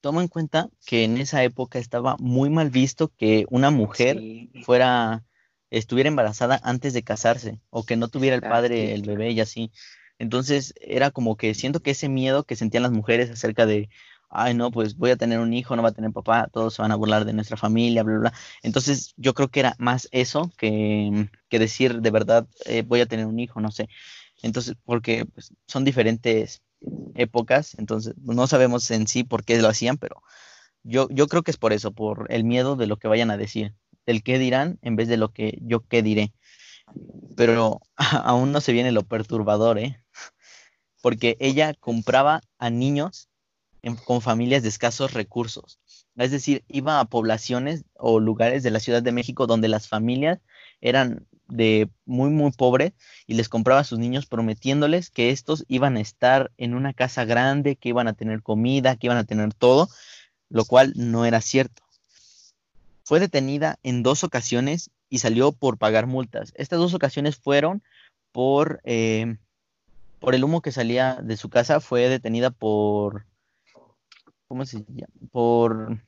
Toma 0.06 0.22
en 0.22 0.28
cuenta 0.28 0.70
que 0.86 1.04
en 1.04 1.18
esa 1.18 1.44
época 1.44 1.80
estaba 1.80 2.16
muy 2.20 2.52
mal 2.52 2.70
visto 2.70 3.12
que 3.18 3.48
una 3.50 3.72
mujer 3.72 4.20
Sí. 4.20 4.52
fuera, 4.62 5.24
estuviera 5.72 6.08
embarazada 6.10 6.62
antes 6.64 6.94
de 6.94 7.02
casarse 7.02 7.60
o 7.72 7.88
que 7.88 7.96
no 7.96 8.08
tuviera 8.08 8.36
el 8.36 8.44
padre 8.44 8.94
el 8.94 9.02
bebé 9.02 9.32
y 9.32 9.40
así. 9.40 9.72
Entonces 10.20 10.76
era 10.80 11.10
como 11.10 11.38
que 11.38 11.56
siento 11.56 11.80
que 11.80 11.90
ese 11.90 12.08
miedo 12.08 12.44
que 12.44 12.56
sentían 12.56 12.84
las 12.84 12.92
mujeres 12.92 13.32
acerca 13.32 13.66
de, 13.66 13.90
ay 14.30 14.54
no, 14.54 14.70
pues 14.70 14.96
voy 14.96 15.10
a 15.10 15.16
tener 15.16 15.40
un 15.40 15.56
hijo, 15.56 15.76
no 15.76 15.82
va 15.82 15.90
a 15.90 15.94
tener 15.94 16.12
papá, 16.12 16.50
todos 16.54 16.76
se 16.76 16.84
van 16.84 16.92
a 16.92 16.96
burlar 16.98 17.26
de 17.26 17.34
nuestra 17.34 17.58
familia, 17.58 18.04
bla, 18.04 18.20
bla, 18.20 18.30
bla. 18.30 18.40
Entonces 18.62 19.16
yo 19.18 19.34
creo 19.34 19.48
que 19.50 19.62
era 19.62 19.74
más 19.80 20.08
eso 20.12 20.52
que, 20.60 21.32
que 21.50 21.58
decir 21.58 22.02
de 22.02 22.12
verdad, 22.12 22.48
eh, 22.68 22.84
voy 22.84 23.02
a 23.02 23.08
tener 23.08 23.26
un 23.26 23.40
hijo, 23.40 23.60
no 23.60 23.72
sé. 23.72 23.90
Entonces, 24.44 24.76
porque 24.86 25.26
pues, 25.26 25.52
son 25.66 25.84
diferentes 25.84 26.62
épocas, 27.16 27.76
entonces 27.78 28.14
no 28.18 28.48
sabemos 28.48 28.90
en 28.92 29.08
sí 29.08 29.24
por 29.24 29.44
qué 29.44 29.58
lo 29.60 29.68
hacían, 29.68 29.98
pero 29.98 30.22
yo, 30.84 31.08
yo 31.10 31.28
creo 31.28 31.44
que 31.44 31.52
es 31.52 31.58
por 31.58 31.74
eso, 31.74 31.92
por 31.92 32.28
el 32.30 32.44
miedo 32.44 32.76
de 32.76 32.88
lo 32.88 32.98
que 32.98 33.08
vayan 33.08 33.32
a 33.32 33.38
decir, 33.38 33.74
del 34.06 34.24
qué 34.24 34.38
dirán 34.38 34.78
en 34.82 34.96
vez 34.96 35.08
de 35.08 35.18
lo 35.18 35.30
que 35.30 35.58
yo 35.62 35.82
qué 35.82 36.04
diré. 36.04 36.34
Pero 37.36 37.82
aún 37.98 38.52
no 38.52 38.62
se 38.62 38.72
viene 38.72 38.92
lo 38.92 39.04
perturbador, 39.04 39.80
¿eh? 39.80 40.02
Porque 41.02 41.38
ella 41.40 41.74
compraba 41.74 42.42
a 42.58 42.70
niños 42.70 43.30
con 44.06 44.22
familias 44.22 44.64
de 44.64 44.70
escasos 44.70 45.14
recursos. 45.14 45.80
Es 46.16 46.32
decir, 46.32 46.64
iba 46.68 47.00
a 47.00 47.06
poblaciones 47.06 47.84
o 47.94 48.20
lugares 48.20 48.64
de 48.64 48.72
la 48.72 48.80
Ciudad 48.80 49.04
de 49.04 49.12
México 49.12 49.46
donde 49.46 49.68
las 49.68 49.88
familias 49.88 50.40
eran 50.82 51.28
de 51.48 51.90
muy, 52.06 52.30
muy 52.30 52.52
pobres 52.52 52.94
y 53.28 53.36
les 53.36 53.50
compraba 53.50 53.82
a 53.82 53.86
sus 53.86 54.00
niños 54.00 54.26
prometiéndoles 54.26 55.10
que 55.10 55.30
estos 55.30 55.66
iban 55.68 55.98
a 55.98 56.02
estar 56.02 56.52
en 56.58 56.74
una 56.74 56.94
casa 56.94 57.26
grande, 57.26 57.76
que 57.76 57.90
iban 57.90 58.08
a 58.08 58.14
tener 58.14 58.42
comida, 58.42 58.96
que 58.96 59.08
iban 59.08 59.18
a 59.18 59.24
tener 59.24 59.54
todo, 59.54 59.90
lo 60.50 60.66
cual 60.66 60.94
no 60.96 61.26
era 61.26 61.42
cierto. 61.42 61.84
Fue 63.04 63.20
detenida 63.20 63.78
en 63.84 64.04
dos 64.04 64.24
ocasiones 64.24 64.90
y 65.10 65.20
salió 65.20 65.52
por 65.52 65.78
pagar 65.78 66.08
multas. 66.08 66.52
Estas 66.56 66.80
dos 66.80 66.94
ocasiones 66.94 67.36
fueron 67.38 67.84
por, 68.32 68.82
eh, 68.84 69.38
por 70.20 70.36
el 70.36 70.44
humo 70.44 70.62
que 70.62 70.72
salía 70.72 71.16
de 71.22 71.38
su 71.38 71.50
casa, 71.50 71.80
fue 71.80 72.10
detenida 72.10 72.50
por, 72.50 73.26
¿cómo 74.48 74.66
se 74.66 74.84
llama? 74.88 75.14
Por 75.32 76.02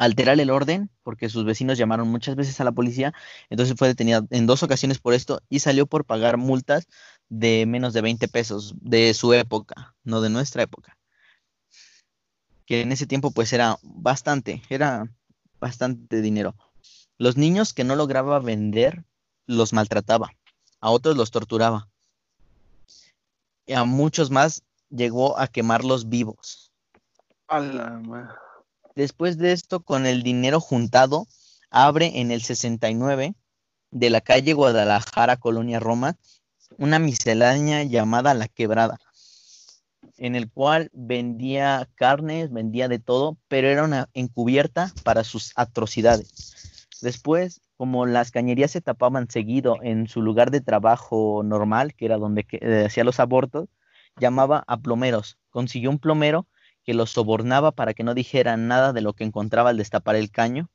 alterar 0.00 0.40
el 0.40 0.48
orden, 0.48 0.88
porque 1.02 1.28
sus 1.28 1.44
vecinos 1.44 1.76
llamaron 1.76 2.08
muchas 2.08 2.34
veces 2.34 2.58
a 2.58 2.64
la 2.64 2.72
policía, 2.72 3.12
entonces 3.50 3.76
fue 3.76 3.86
detenida 3.86 4.24
en 4.30 4.46
dos 4.46 4.62
ocasiones 4.62 4.98
por 4.98 5.12
esto 5.12 5.42
y 5.50 5.60
salió 5.60 5.86
por 5.86 6.06
pagar 6.06 6.38
multas 6.38 6.88
de 7.28 7.66
menos 7.66 7.92
de 7.92 8.00
20 8.00 8.26
pesos 8.28 8.74
de 8.80 9.12
su 9.12 9.34
época, 9.34 9.94
no 10.02 10.22
de 10.22 10.30
nuestra 10.30 10.62
época. 10.62 10.96
Que 12.64 12.80
en 12.80 12.92
ese 12.92 13.06
tiempo 13.06 13.30
pues 13.30 13.52
era 13.52 13.76
bastante, 13.82 14.62
era 14.70 15.06
bastante 15.60 16.22
dinero. 16.22 16.54
Los 17.18 17.36
niños 17.36 17.74
que 17.74 17.84
no 17.84 17.94
lograba 17.94 18.38
vender 18.38 19.04
los 19.44 19.74
maltrataba, 19.74 20.30
a 20.80 20.88
otros 20.88 21.14
los 21.14 21.30
torturaba. 21.30 21.90
Y 23.66 23.74
a 23.74 23.84
muchos 23.84 24.30
más 24.30 24.62
llegó 24.88 25.38
a 25.38 25.46
quemarlos 25.46 26.08
vivos. 26.08 26.72
A 27.48 27.60
la 27.60 28.49
Después 28.94 29.38
de 29.38 29.52
esto, 29.52 29.80
con 29.80 30.06
el 30.06 30.22
dinero 30.22 30.60
juntado, 30.60 31.26
abre 31.70 32.20
en 32.20 32.30
el 32.30 32.42
69 32.42 33.34
de 33.90 34.10
la 34.10 34.20
calle 34.20 34.52
Guadalajara, 34.52 35.36
Colonia 35.36 35.80
Roma, 35.80 36.16
una 36.78 36.98
miscelánea 36.98 37.82
llamada 37.84 38.34
La 38.34 38.48
Quebrada, 38.48 38.98
en 40.16 40.36
el 40.36 40.50
cual 40.50 40.90
vendía 40.92 41.88
carnes, 41.94 42.52
vendía 42.52 42.88
de 42.88 42.98
todo, 42.98 43.36
pero 43.48 43.68
era 43.68 43.84
una 43.84 44.08
encubierta 44.14 44.92
para 45.02 45.24
sus 45.24 45.52
atrocidades. 45.56 46.88
Después, 47.00 47.62
como 47.76 48.06
las 48.06 48.30
cañerías 48.30 48.72
se 48.72 48.82
tapaban 48.82 49.30
seguido 49.30 49.78
en 49.82 50.06
su 50.06 50.20
lugar 50.20 50.50
de 50.50 50.60
trabajo 50.60 51.42
normal, 51.44 51.94
que 51.94 52.04
era 52.04 52.18
donde 52.18 52.46
eh, 52.50 52.84
hacía 52.86 53.04
los 53.04 53.20
abortos, 53.20 53.68
llamaba 54.18 54.64
a 54.66 54.76
plomeros. 54.76 55.38
Consiguió 55.48 55.90
un 55.90 55.98
plomero 55.98 56.46
que 56.90 56.94
los 56.94 57.12
sobornaba 57.12 57.70
para 57.70 57.94
que 57.94 58.02
no 58.02 58.14
dijeran 58.14 58.66
nada 58.66 58.92
de 58.92 59.00
lo 59.00 59.12
que 59.12 59.22
encontraba 59.22 59.70
al 59.70 59.76
destapar 59.76 60.16
el 60.16 60.32
caño 60.32 60.68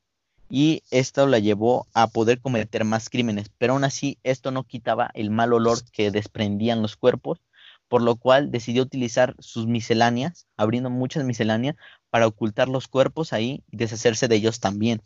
y 0.48 0.82
esto 0.90 1.26
la 1.26 1.40
llevó 1.40 1.88
a 1.92 2.06
poder 2.06 2.40
cometer 2.40 2.86
más 2.86 3.10
crímenes, 3.10 3.50
pero 3.58 3.74
aún 3.74 3.84
así 3.84 4.16
esto 4.22 4.50
no 4.50 4.64
quitaba 4.64 5.10
el 5.12 5.30
mal 5.30 5.52
olor 5.52 5.76
que 5.92 6.10
desprendían 6.10 6.80
los 6.80 6.96
cuerpos, 6.96 7.42
por 7.86 8.00
lo 8.00 8.16
cual 8.16 8.50
decidió 8.50 8.82
utilizar 8.82 9.36
sus 9.40 9.66
misceláneas, 9.66 10.46
abriendo 10.56 10.88
muchas 10.88 11.22
misceláneas 11.22 11.76
para 12.08 12.26
ocultar 12.26 12.70
los 12.70 12.88
cuerpos 12.88 13.34
ahí 13.34 13.62
y 13.70 13.76
deshacerse 13.76 14.26
de 14.26 14.36
ellos 14.36 14.58
también, 14.58 15.02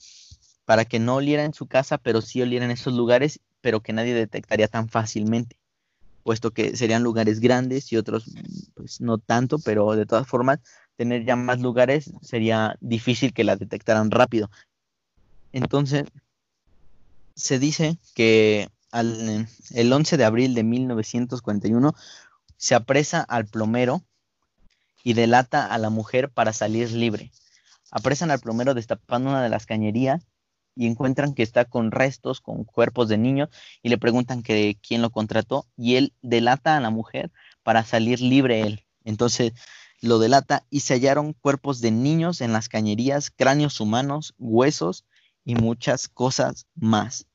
para 0.64 0.84
que 0.84 1.00
no 1.00 1.16
oliera 1.16 1.42
en 1.42 1.54
su 1.54 1.66
casa, 1.66 1.98
pero 1.98 2.20
sí 2.20 2.40
oliera 2.40 2.66
en 2.66 2.70
esos 2.70 2.94
lugares, 2.94 3.40
pero 3.60 3.80
que 3.80 3.92
nadie 3.92 4.14
detectaría 4.14 4.68
tan 4.68 4.88
fácilmente, 4.88 5.58
puesto 6.22 6.52
que 6.52 6.76
serían 6.76 7.02
lugares 7.02 7.40
grandes 7.40 7.90
y 7.90 7.96
otros 7.96 8.30
pues 8.74 9.00
no 9.00 9.18
tanto, 9.18 9.58
pero 9.58 9.96
de 9.96 10.06
todas 10.06 10.28
formas 10.28 10.60
tener 11.00 11.24
ya 11.24 11.34
más 11.34 11.60
lugares 11.60 12.12
sería 12.20 12.76
difícil 12.82 13.32
que 13.32 13.42
la 13.42 13.56
detectaran 13.56 14.10
rápido. 14.10 14.50
Entonces, 15.50 16.04
se 17.34 17.58
dice 17.58 17.96
que 18.14 18.68
el 18.92 19.90
11 19.90 20.18
de 20.18 20.24
abril 20.26 20.54
de 20.54 20.62
1941 20.62 21.94
se 22.58 22.74
apresa 22.74 23.22
al 23.22 23.46
plomero 23.46 24.02
y 25.02 25.14
delata 25.14 25.64
a 25.64 25.78
la 25.78 25.88
mujer 25.88 26.28
para 26.28 26.52
salir 26.52 26.90
libre. 26.90 27.32
Apresan 27.90 28.30
al 28.30 28.40
plomero 28.40 28.74
destapando 28.74 29.30
una 29.30 29.42
de 29.42 29.48
las 29.48 29.64
cañerías 29.64 30.26
y 30.76 30.86
encuentran 30.86 31.32
que 31.32 31.42
está 31.42 31.64
con 31.64 31.92
restos, 31.92 32.42
con 32.42 32.64
cuerpos 32.64 33.08
de 33.08 33.16
niños 33.16 33.48
y 33.82 33.88
le 33.88 33.96
preguntan 33.96 34.42
quién 34.42 35.00
lo 35.00 35.08
contrató 35.08 35.64
y 35.78 35.96
él 35.96 36.12
delata 36.20 36.76
a 36.76 36.80
la 36.80 36.90
mujer 36.90 37.32
para 37.62 37.86
salir 37.86 38.20
libre 38.20 38.60
él. 38.60 38.84
Entonces 39.02 39.54
lo 40.00 40.18
delata 40.18 40.64
y 40.70 40.80
se 40.80 40.94
hallaron 40.94 41.32
cuerpos 41.34 41.80
de 41.80 41.90
niños 41.90 42.40
en 42.40 42.52
las 42.52 42.68
cañerías, 42.68 43.30
cráneos 43.30 43.80
humanos, 43.80 44.34
huesos 44.38 45.04
y 45.44 45.54
muchas 45.54 46.08
cosas 46.08 46.66
más. 46.74 47.26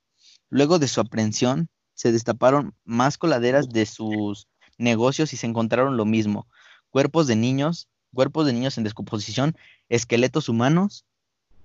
Luego 0.50 0.80
de 0.80 0.88
su 0.88 1.02
aprehensión, 1.02 1.70
se 1.94 2.12
destaparon 2.12 2.74
más 2.84 3.18
coladeras 3.18 3.70
de 3.70 3.86
sus 3.86 4.48
negocios 4.78 5.34
y 5.34 5.38
se 5.38 5.48
encontraron 5.48 5.96
lo 5.98 6.06
mismo. 6.06 6.48
Cuerpos 6.90 7.28
de 7.28 7.36
niños, 7.36 7.88
cuerpos 8.14 8.46
de 8.46 8.54
niños 8.54 8.78
en 8.78 8.84
descomposición, 8.84 9.56
esqueletos 9.90 10.50
humanos 10.50 11.06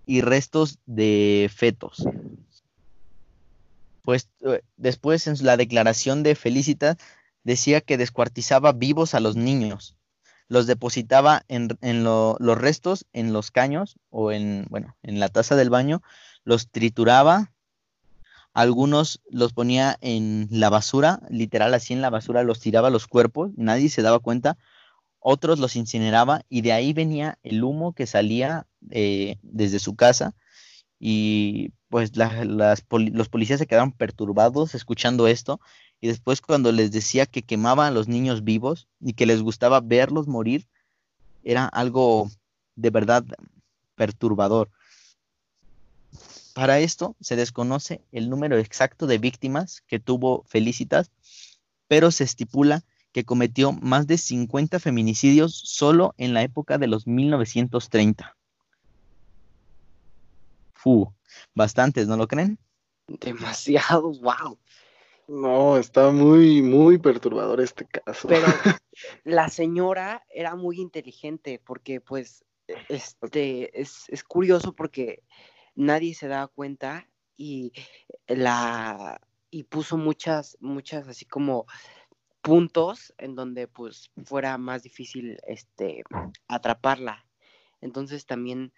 y 0.06 0.20
restos 0.20 0.78
de 0.86 1.50
fetos. 1.54 2.04
Pues 4.02 4.28
eh, 4.40 4.62
después 4.76 5.26
en 5.26 5.36
la 5.44 5.56
declaración 5.56 6.22
de 6.22 6.34
Felicitas 6.34 6.96
decía 7.42 7.80
que 7.80 7.98
descuartizaba 7.98 8.72
vivos 8.72 9.14
a 9.14 9.20
los 9.20 9.36
niños, 9.36 9.96
los 10.50 10.66
depositaba 10.68 11.44
en, 11.48 11.78
en 11.82 12.04
lo- 12.04 12.36
los 12.40 12.58
restos 12.58 13.06
en 13.14 13.32
los 13.32 13.52
caños 13.52 13.96
o 14.10 14.32
en, 14.32 14.66
bueno, 14.70 14.96
en 15.02 15.20
la 15.20 15.30
taza 15.30 15.56
del 15.56 15.70
baño, 15.70 16.02
los 16.44 16.70
trituraba, 16.70 17.54
algunos 18.52 19.20
los 19.30 19.52
ponía 19.52 19.96
en 20.00 20.48
la 20.50 20.70
basura, 20.70 21.20
literal 21.30 21.72
así 21.74 21.92
en 21.92 22.02
la 22.02 22.10
basura 22.10 22.42
los 22.42 22.60
tiraba 22.60 22.90
los 22.90 23.06
cuerpos, 23.06 23.52
nadie 23.56 23.88
se 23.88 24.02
daba 24.02 24.18
cuenta, 24.18 24.58
otros 25.20 25.58
los 25.60 25.76
incineraba 25.76 26.42
y 26.48 26.62
de 26.62 26.72
ahí 26.72 26.92
venía 26.94 27.38
el 27.42 27.64
humo 27.64 27.94
que 27.94 28.06
salía 28.06 28.66
eh, 28.90 29.38
desde 29.42 29.78
su 29.80 29.96
casa 29.96 30.34
y 30.98 31.72
pues 31.88 32.16
la- 32.16 32.44
las 32.44 32.84
los 32.90 33.28
policías 33.28 33.58
se 33.60 33.66
quedaron 33.66 33.92
perturbados 33.92 34.74
escuchando 34.74 35.28
esto 35.28 35.60
y 36.00 36.08
después 36.08 36.40
cuando 36.40 36.72
les 36.72 36.92
decía 36.92 37.26
que 37.26 37.42
quemaba 37.42 37.86
a 37.86 37.90
los 37.90 38.08
niños 38.08 38.44
vivos 38.44 38.88
y 39.00 39.12
que 39.12 39.26
les 39.26 39.42
gustaba 39.42 39.80
verlos 39.80 40.26
morir, 40.26 40.66
era 41.44 41.66
algo 41.66 42.30
de 42.76 42.90
verdad 42.90 43.24
perturbador. 43.94 44.70
Para 46.54 46.80
esto 46.80 47.16
se 47.20 47.36
desconoce 47.36 48.02
el 48.12 48.28
número 48.28 48.58
exacto 48.58 49.06
de 49.06 49.18
víctimas 49.18 49.82
que 49.86 50.00
tuvo 50.00 50.44
Felicitas, 50.48 51.10
pero 51.86 52.10
se 52.10 52.24
estipula 52.24 52.84
que 53.12 53.24
cometió 53.24 53.72
más 53.72 54.06
de 54.06 54.18
50 54.18 54.78
feminicidios 54.78 55.54
solo 55.54 56.14
en 56.16 56.32
la 56.34 56.42
época 56.42 56.78
de 56.78 56.86
los 56.86 57.06
1930. 57.06 58.36
Fu, 60.74 61.12
bastantes, 61.54 62.06
¿no 62.08 62.16
lo 62.16 62.26
creen? 62.26 62.58
Demasiado, 63.06 64.12
wow. 64.20 64.56
No, 65.30 65.76
está 65.76 66.10
muy, 66.10 66.60
muy 66.60 66.98
perturbador 66.98 67.60
este 67.60 67.86
caso. 67.86 68.26
Pero 68.26 68.46
la 69.24 69.48
señora 69.48 70.24
era 70.28 70.56
muy 70.56 70.80
inteligente 70.80 71.62
porque 71.64 72.00
pues 72.00 72.44
este, 72.88 73.80
es, 73.80 74.08
es 74.08 74.24
curioso 74.24 74.74
porque 74.74 75.22
nadie 75.76 76.14
se 76.14 76.26
daba 76.26 76.48
cuenta 76.48 77.06
y 77.36 77.72
la 78.26 79.20
y 79.50 79.62
puso 79.62 79.96
muchas, 79.96 80.58
muchas 80.60 81.06
así 81.06 81.26
como 81.26 81.66
puntos 82.42 83.14
en 83.16 83.36
donde 83.36 83.68
pues 83.68 84.10
fuera 84.24 84.58
más 84.58 84.82
difícil 84.82 85.38
este 85.46 86.02
atraparla. 86.48 87.24
Entonces 87.80 88.26
también 88.26 88.72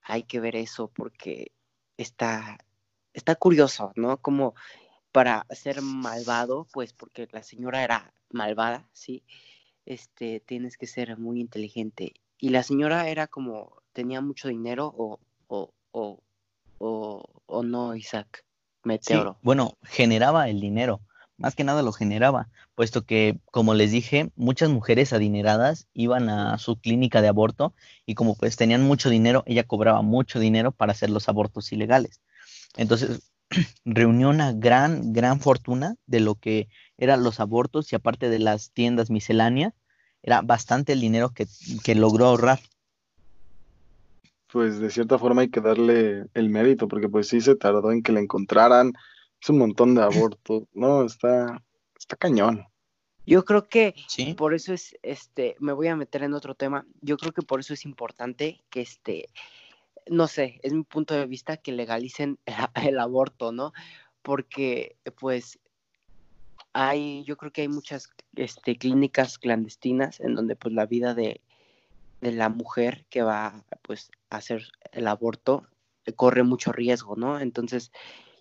hay 0.00 0.22
que 0.22 0.40
ver 0.40 0.56
eso 0.56 0.88
porque 0.88 1.52
está, 1.98 2.56
está 3.12 3.34
curioso, 3.34 3.92
¿no? 3.94 4.16
Como 4.22 4.54
para 5.12 5.46
ser 5.50 5.82
malvado, 5.82 6.66
pues 6.72 6.92
porque 6.92 7.28
la 7.32 7.42
señora 7.42 7.82
era 7.82 8.12
malvada, 8.30 8.88
¿sí? 8.92 9.22
Este, 9.86 10.40
tienes 10.40 10.76
que 10.76 10.86
ser 10.86 11.18
muy 11.18 11.40
inteligente. 11.40 12.14
Y 12.38 12.50
la 12.50 12.62
señora 12.62 13.08
era 13.08 13.26
como, 13.26 13.82
tenía 13.92 14.20
mucho 14.20 14.48
dinero 14.48 14.94
o, 14.96 15.18
o, 15.48 15.72
o, 15.92 16.22
o, 17.46 17.62
no, 17.62 17.94
Isaac, 17.96 18.44
Meteoro. 18.84 19.38
bueno, 19.42 19.76
generaba 19.82 20.48
el 20.48 20.60
dinero, 20.60 21.00
más 21.36 21.54
que 21.54 21.64
nada 21.64 21.82
lo 21.82 21.92
generaba, 21.92 22.48
puesto 22.74 23.04
que, 23.04 23.38
como 23.50 23.74
les 23.74 23.90
dije, 23.90 24.30
muchas 24.36 24.68
mujeres 24.68 25.12
adineradas 25.12 25.88
iban 25.94 26.28
a 26.28 26.58
su 26.58 26.76
clínica 26.76 27.22
de 27.22 27.28
aborto 27.28 27.74
y 28.06 28.14
como 28.14 28.36
pues 28.36 28.56
tenían 28.56 28.82
mucho 28.82 29.08
dinero, 29.08 29.42
ella 29.46 29.64
cobraba 29.64 30.02
mucho 30.02 30.38
dinero 30.38 30.72
para 30.72 30.92
hacer 30.92 31.10
los 31.10 31.28
abortos 31.28 31.72
ilegales. 31.72 32.20
Entonces, 32.76 33.30
reunió 33.84 34.28
una 34.30 34.52
gran, 34.52 35.12
gran 35.12 35.40
fortuna 35.40 35.96
de 36.06 36.20
lo 36.20 36.34
que 36.34 36.68
eran 36.96 37.22
los 37.22 37.40
abortos 37.40 37.92
y 37.92 37.96
aparte 37.96 38.28
de 38.28 38.38
las 38.38 38.72
tiendas 38.72 39.10
misceláneas, 39.10 39.74
era 40.22 40.42
bastante 40.42 40.92
el 40.92 41.00
dinero 41.00 41.30
que, 41.30 41.46
que 41.84 41.94
logró 41.94 42.26
ahorrar. 42.26 42.60
Pues 44.52 44.78
de 44.78 44.90
cierta 44.90 45.18
forma 45.18 45.42
hay 45.42 45.50
que 45.50 45.60
darle 45.60 46.24
el 46.34 46.48
mérito, 46.48 46.88
porque 46.88 47.08
pues 47.08 47.28
sí 47.28 47.40
se 47.40 47.54
tardó 47.54 47.92
en 47.92 48.02
que 48.02 48.12
la 48.12 48.20
encontraran, 48.20 48.92
es 49.40 49.50
un 49.50 49.58
montón 49.58 49.94
de 49.94 50.02
abortos, 50.02 50.64
no, 50.72 51.04
está, 51.04 51.62
está 51.98 52.16
cañón. 52.16 52.66
Yo 53.26 53.44
creo 53.44 53.68
que 53.68 53.94
por 54.38 54.54
eso 54.54 54.72
es, 54.72 54.96
este, 55.02 55.54
me 55.60 55.74
voy 55.74 55.88
a 55.88 55.96
meter 55.96 56.22
en 56.22 56.32
otro 56.32 56.54
tema, 56.54 56.86
yo 57.02 57.18
creo 57.18 57.32
que 57.32 57.42
por 57.42 57.60
eso 57.60 57.74
es 57.74 57.84
importante 57.84 58.64
que 58.70 58.80
este, 58.80 59.26
no 60.10 60.26
sé, 60.26 60.60
es 60.62 60.72
mi 60.72 60.82
punto 60.82 61.14
de 61.14 61.26
vista 61.26 61.56
que 61.56 61.72
legalicen 61.72 62.38
el, 62.74 62.98
aborto, 62.98 63.52
¿no? 63.52 63.72
Porque 64.22 64.96
pues 65.18 65.58
hay, 66.72 67.24
yo 67.24 67.36
creo 67.36 67.52
que 67.52 67.62
hay 67.62 67.68
muchas 67.68 68.10
este, 68.36 68.76
clínicas 68.76 69.38
clandestinas 69.38 70.20
en 70.20 70.34
donde 70.34 70.56
pues 70.56 70.74
la 70.74 70.86
vida 70.86 71.14
de, 71.14 71.40
de 72.20 72.32
la 72.32 72.48
mujer 72.48 73.06
que 73.10 73.22
va 73.22 73.64
pues 73.82 74.10
a 74.30 74.36
hacer 74.36 74.68
el 74.92 75.06
aborto 75.06 75.66
corre 76.14 76.42
mucho 76.42 76.72
riesgo, 76.72 77.16
¿no? 77.16 77.40
Entonces, 77.40 77.92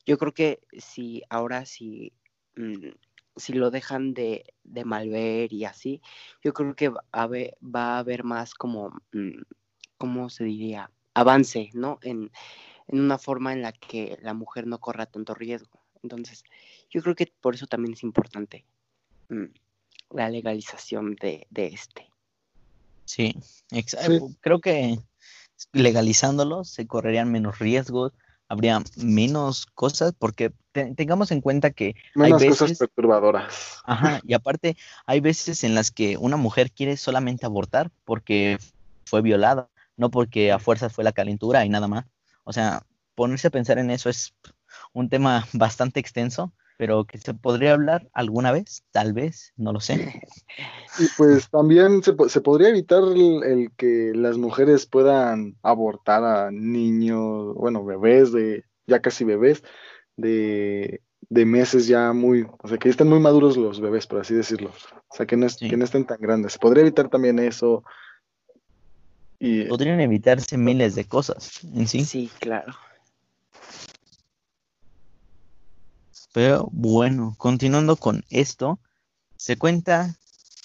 yo 0.06 0.18
creo 0.18 0.34
que 0.34 0.62
si 0.78 1.24
ahora 1.30 1.66
si, 1.66 2.14
mm, 2.56 2.90
si 3.36 3.54
lo 3.54 3.72
dejan 3.72 4.14
de, 4.14 4.54
de 4.64 4.86
malver 4.86 5.54
y 5.54 5.66
así, 5.66 6.02
yo 6.44 6.54
creo 6.54 6.76
que 6.76 6.90
va 6.90 7.04
a 7.12 7.24
haber, 7.24 7.58
va 7.64 7.96
a 7.96 8.00
haber 8.00 8.24
más 8.24 8.54
como, 8.54 8.90
mm, 9.14 9.42
¿cómo 9.98 10.30
se 10.30 10.46
diría? 10.46 10.92
Avance, 11.18 11.70
¿no? 11.74 12.00
En, 12.02 12.32
una 12.90 13.18
forma 13.18 13.52
en 13.52 13.62
la 13.62 13.74
que 13.74 14.18
la 14.22 14.34
mujer 14.34 14.66
no 14.66 14.80
corra 14.80 15.08
tanto 15.08 15.34
riesgo. 15.34 15.82
Entonces, 16.04 16.46
yo 16.90 17.02
creo 17.02 17.16
que 17.16 17.30
por 17.42 17.54
eso 17.54 17.68
también 17.68 17.94
es 17.94 18.04
importante 18.04 18.64
mm, 19.28 19.46
la 20.12 20.30
legalización 20.30 21.16
de, 21.16 21.48
de 21.50 21.68
este. 21.68 22.10
Sí, 23.04 23.36
exacto. 23.72 24.30
Creo 24.40 24.62
que 24.62 25.00
legalizándolo 25.74 26.64
se 26.64 26.88
correrían 26.88 27.30
menos 27.30 27.60
riesgos, 27.60 28.14
habría 28.48 28.82
menos 28.96 29.66
cosas, 29.66 30.14
porque 30.18 30.54
tengamos 30.72 31.32
en 31.32 31.42
cuenta 31.42 31.72
que 31.72 31.96
menos 32.16 32.42
hay 32.42 32.50
cosas 32.50 32.78
perturbadoras. 32.78 33.82
Ajá, 33.86 34.22
y 34.24 34.34
aparte 34.34 34.78
hay 35.06 35.20
veces 35.20 35.64
en 35.64 35.76
las 35.76 35.92
que 35.92 36.18
una 36.18 36.38
mujer 36.38 36.72
quiere 36.72 36.96
solamente 36.96 37.46
abortar 37.46 37.92
porque 38.06 38.58
fue 39.06 39.22
violada, 39.22 39.70
no 39.98 40.10
porque 40.10 40.52
a 40.52 40.60
fuerzas 40.60 40.94
fue 40.94 41.04
la 41.04 41.12
calentura 41.12 41.66
y 41.66 41.70
nada 41.70 41.88
más. 41.88 42.06
O 42.44 42.54
sea, 42.54 42.84
ponerse 43.16 43.48
a 43.48 43.52
pensar 43.52 43.80
en 43.80 43.92
eso 43.92 44.10
es 44.10 44.34
un 44.94 45.10
tema 45.10 45.46
bastante 45.54 46.00
extenso, 46.00 46.54
pero 46.78 47.06
que 47.06 47.18
se 47.18 47.34
podría 47.34 47.74
hablar 47.74 48.08
alguna 48.14 48.52
vez, 48.52 48.84
tal 48.92 49.14
vez, 49.14 49.54
no 49.58 49.74
lo 49.74 49.80
sé. 49.82 50.22
Y 51.00 51.06
pues 51.16 51.48
también 51.52 52.02
se, 52.02 52.16
se 52.28 52.42
podría 52.42 52.70
evitar 52.70 53.04
el, 53.04 53.72
que 53.78 54.14
las 54.16 54.36
mujeres 54.40 54.88
puedan 54.88 55.56
abortar 55.62 56.24
a 56.24 56.50
niños, 56.50 57.54
bueno, 57.54 57.86
bebés, 57.86 58.32
de 58.32 58.64
ya 58.88 59.00
casi 59.00 59.24
bebés, 59.24 59.64
de, 60.16 61.02
de 61.30 61.46
meses 61.46 61.86
ya 61.86 62.14
muy, 62.14 62.48
o 62.64 62.68
sea, 62.68 62.80
que 62.80 62.90
estén 62.90 63.10
muy 63.10 63.20
maduros 63.20 63.58
los 63.58 63.80
bebés, 63.80 64.08
por 64.08 64.22
así 64.22 64.34
decirlo. 64.34 64.72
O 65.10 65.16
sea, 65.16 65.28
que 65.28 65.38
no, 65.38 65.46
que 65.60 65.78
no 65.78 65.84
estén 65.84 66.06
tan 66.06 66.20
grandes. 66.20 66.54
Se 66.54 66.60
podría 66.60 66.82
evitar 66.82 67.10
también 67.10 67.38
eso. 67.38 67.84
Y... 69.40 69.66
Podrían 69.66 70.00
evitarse 70.00 70.58
miles 70.58 70.96
de 70.96 71.06
cosas 71.06 71.64
en 71.64 71.88
sí. 71.88 72.06
Sí, 72.06 72.32
claro. 72.40 72.74
Pero 76.34 76.70
bueno, 76.72 77.36
continuando 77.38 77.96
con 77.96 78.24
esto, 78.30 78.80
se 79.38 79.58
cuenta 79.58 80.16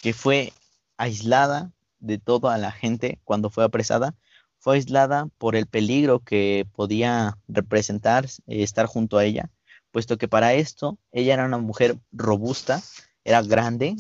que 0.03 0.13
fue 0.13 0.53
aislada 0.97 1.73
de 1.99 2.19
toda 2.19 2.59
la 2.59 2.73
gente 2.73 3.21
cuando 3.25 3.49
fue 3.49 3.65
apresada. 3.65 4.15
Fue 4.59 4.77
aislada 4.77 5.29
por 5.39 5.57
el 5.57 5.67
peligro 5.67 6.21
que 6.21 6.67
podía 6.75 7.39
representar 7.49 8.27
eh, 8.27 8.63
estar 8.63 8.87
junto 8.87 9.19
a 9.19 9.25
ella, 9.25 9.51
puesto 9.91 10.19
que 10.19 10.29
para 10.29 10.55
esto 10.55 10.99
ella 11.11 11.35
era 11.35 11.47
una 11.47 11.59
mujer 11.59 11.99
robusta, 12.13 12.81
era 13.25 13.43
grande, 13.43 13.97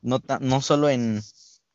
no, 0.00 0.20
no 0.40 0.60
solo 0.60 0.88
en, 0.88 1.22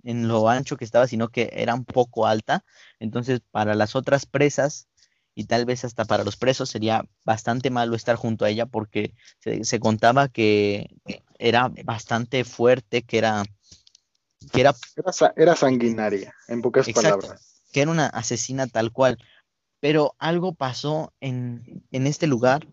en 0.04 0.28
lo 0.28 0.50
ancho 0.50 0.78
que 0.78 0.86
estaba, 0.86 1.08
sino 1.08 1.30
que 1.30 1.50
era 1.54 1.74
un 1.74 1.86
poco 1.86 2.26
alta. 2.26 2.64
Entonces, 3.00 3.42
para 3.52 3.76
las 3.76 3.96
otras 3.96 4.26
presas 4.26 4.88
y 5.36 5.46
tal 5.46 5.66
vez 5.66 5.86
hasta 5.86 6.06
para 6.06 6.24
los 6.24 6.38
presos 6.38 6.70
sería 6.70 7.06
bastante 7.24 7.70
malo 7.70 7.96
estar 7.96 8.16
junto 8.16 8.46
a 8.46 8.50
ella 8.50 8.66
porque 8.66 9.14
se, 9.40 9.80
contaba 9.80 10.28
que 10.28 10.96
era 11.38 11.72
bastante 11.84 12.44
fuerte, 12.44 13.04
que 13.04 13.18
era... 13.20 13.44
Que 14.52 14.62
era, 14.62 14.74
era, 15.36 15.56
sanguinaria, 15.56 16.34
en 16.48 16.62
pocas 16.62 16.90
palabras. 16.90 17.64
Que 17.72 17.82
era 17.82 17.92
una 17.92 18.08
asesina 18.08 18.68
tal 18.68 18.92
cual. 18.92 19.18
Pero 19.82 20.16
algo 20.18 20.56
pasó 20.56 21.14
en, 21.20 21.84
en 21.92 22.08
este 22.08 22.26
lugar 22.26 22.68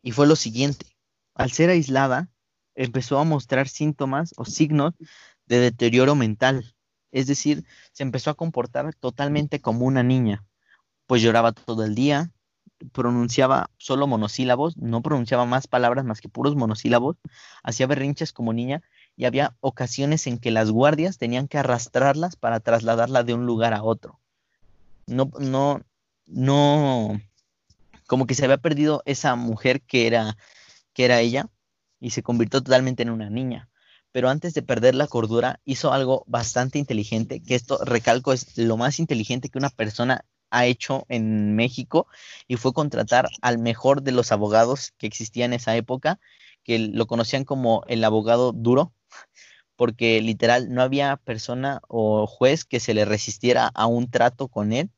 y 0.00 0.12
fue 0.12 0.26
lo 0.26 0.36
siguiente. 0.36 0.86
Al 1.34 1.50
ser 1.50 1.70
aislada, 1.70 2.30
empezó 2.74 3.18
a 3.18 3.24
mostrar 3.24 3.68
síntomas 3.68 4.32
o 4.36 4.44
signos 4.44 4.94
de 5.48 5.58
deterioro 5.60 6.14
mental. 6.14 6.74
Es 7.10 7.26
decir, 7.26 7.64
se 7.92 8.02
empezó 8.02 8.30
a 8.30 8.34
comportar 8.34 8.94
totalmente 8.94 9.60
como 9.60 9.86
una 9.86 10.02
niña 10.02 10.44
pues 11.08 11.22
lloraba 11.22 11.52
todo 11.52 11.86
el 11.86 11.94
día, 11.94 12.30
pronunciaba 12.92 13.70
solo 13.78 14.06
monosílabos, 14.06 14.76
no 14.76 15.02
pronunciaba 15.02 15.46
más 15.46 15.66
palabras 15.66 16.04
más 16.04 16.20
que 16.20 16.28
puros 16.28 16.54
monosílabos, 16.54 17.16
hacía 17.62 17.86
berrinches 17.86 18.32
como 18.34 18.52
niña 18.52 18.82
y 19.16 19.24
había 19.24 19.56
ocasiones 19.60 20.26
en 20.26 20.38
que 20.38 20.50
las 20.50 20.70
guardias 20.70 21.16
tenían 21.16 21.48
que 21.48 21.56
arrastrarlas 21.56 22.36
para 22.36 22.60
trasladarla 22.60 23.24
de 23.24 23.32
un 23.32 23.46
lugar 23.46 23.72
a 23.72 23.82
otro. 23.82 24.20
No, 25.06 25.30
no, 25.40 25.80
no, 26.26 27.18
como 28.06 28.26
que 28.26 28.34
se 28.34 28.44
había 28.44 28.58
perdido 28.58 29.02
esa 29.06 29.34
mujer 29.34 29.80
que 29.80 30.06
era, 30.06 30.36
que 30.92 31.06
era 31.06 31.20
ella 31.20 31.48
y 32.00 32.10
se 32.10 32.22
convirtió 32.22 32.62
totalmente 32.62 33.02
en 33.02 33.10
una 33.10 33.30
niña. 33.30 33.70
Pero 34.12 34.28
antes 34.28 34.54
de 34.54 34.62
perder 34.62 34.94
la 34.94 35.06
cordura, 35.06 35.60
hizo 35.64 35.92
algo 35.92 36.24
bastante 36.26 36.78
inteligente, 36.78 37.40
que 37.40 37.54
esto, 37.54 37.78
recalco, 37.84 38.32
es 38.32 38.56
lo 38.56 38.76
más 38.76 38.98
inteligente 38.98 39.48
que 39.48 39.58
una 39.58 39.70
persona 39.70 40.24
ha 40.50 40.66
hecho 40.66 41.04
en 41.08 41.54
México 41.54 42.06
y 42.46 42.56
fue 42.56 42.72
contratar 42.72 43.28
al 43.42 43.58
mejor 43.58 44.02
de 44.02 44.12
los 44.12 44.32
abogados 44.32 44.92
que 44.98 45.06
existía 45.06 45.44
en 45.44 45.52
esa 45.52 45.76
época, 45.76 46.18
que 46.64 46.78
lo 46.78 47.06
conocían 47.06 47.44
como 47.44 47.84
el 47.86 48.02
abogado 48.04 48.52
duro, 48.52 48.92
porque 49.76 50.20
literal 50.20 50.72
no 50.72 50.82
había 50.82 51.16
persona 51.16 51.80
o 51.88 52.26
juez 52.26 52.64
que 52.64 52.80
se 52.80 52.94
le 52.94 53.04
resistiera 53.04 53.70
a 53.74 53.86
un 53.86 54.10
trato 54.10 54.48
con 54.48 54.72
él. 54.72 54.90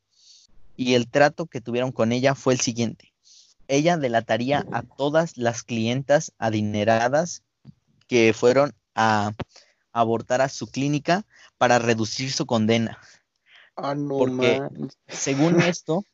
Y 0.76 0.94
el 0.94 1.08
trato 1.08 1.46
que 1.46 1.60
tuvieron 1.60 1.92
con 1.92 2.12
ella 2.12 2.34
fue 2.34 2.54
el 2.54 2.60
siguiente. 2.60 3.12
Ella 3.68 3.98
delataría 3.98 4.64
a 4.72 4.82
todas 4.82 5.36
las 5.36 5.62
clientas 5.62 6.32
adineradas 6.38 7.42
que 8.08 8.32
fueron 8.32 8.72
a 8.94 9.32
abortar 9.92 10.40
a 10.40 10.48
su 10.48 10.68
clínica 10.68 11.24
para 11.58 11.78
reducir 11.78 12.32
su 12.32 12.46
condena. 12.46 12.98
Ah, 13.76 13.94
no, 13.94 14.18
porque 14.18 14.60
según 15.08 15.60
esto, 15.74 16.04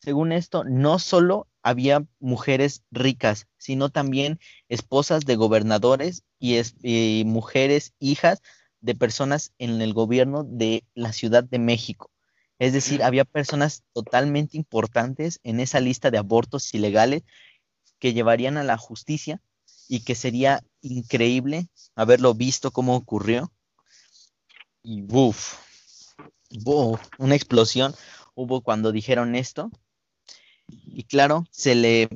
según 0.00 0.32
esto, 0.32 0.64
no 0.64 0.98
solo 0.98 1.46
había 1.62 2.04
mujeres 2.20 2.82
ricas, 2.90 3.46
sino 3.58 3.90
también 3.90 4.38
esposas 4.68 5.24
de 5.24 5.36
gobernadores 5.36 6.22
y, 6.38 6.60
y, 6.82 7.24
mujeres 7.24 7.92
hijas 7.98 8.40
de 8.80 8.94
personas 8.94 9.52
en 9.58 9.80
el 9.82 9.92
gobierno 9.92 10.44
de 10.44 10.84
la 10.94 11.12
Ciudad 11.12 11.44
de 11.44 11.58
México. 11.58 12.10
Es 12.58 12.72
decir, 12.72 13.02
había 13.02 13.24
personas 13.24 13.84
totalmente 13.92 14.56
importantes 14.56 15.40
en 15.44 15.60
esa 15.60 15.80
lista 15.80 16.10
de 16.10 16.18
abortos 16.18 16.74
ilegales 16.74 17.22
que 17.98 18.12
llevarían 18.12 18.56
a 18.56 18.64
la 18.64 18.76
justicia 18.76 19.40
y 19.88 20.00
que 20.00 20.14
sería 20.14 20.62
increíble 20.80 21.68
haberlo 21.94 22.34
visto 22.34 22.70
cómo 22.70 22.96
ocurrió. 22.96 23.52
Y 24.82 25.04
uff, 25.10 25.54
una 27.18 27.34
explosión 27.34 27.94
hubo 28.34 28.62
cuando 28.62 28.92
dijeron 28.92 29.34
esto. 29.34 29.70
Y 30.68 31.04
claro, 31.04 31.44
se 31.50 31.74
le, 31.74 32.08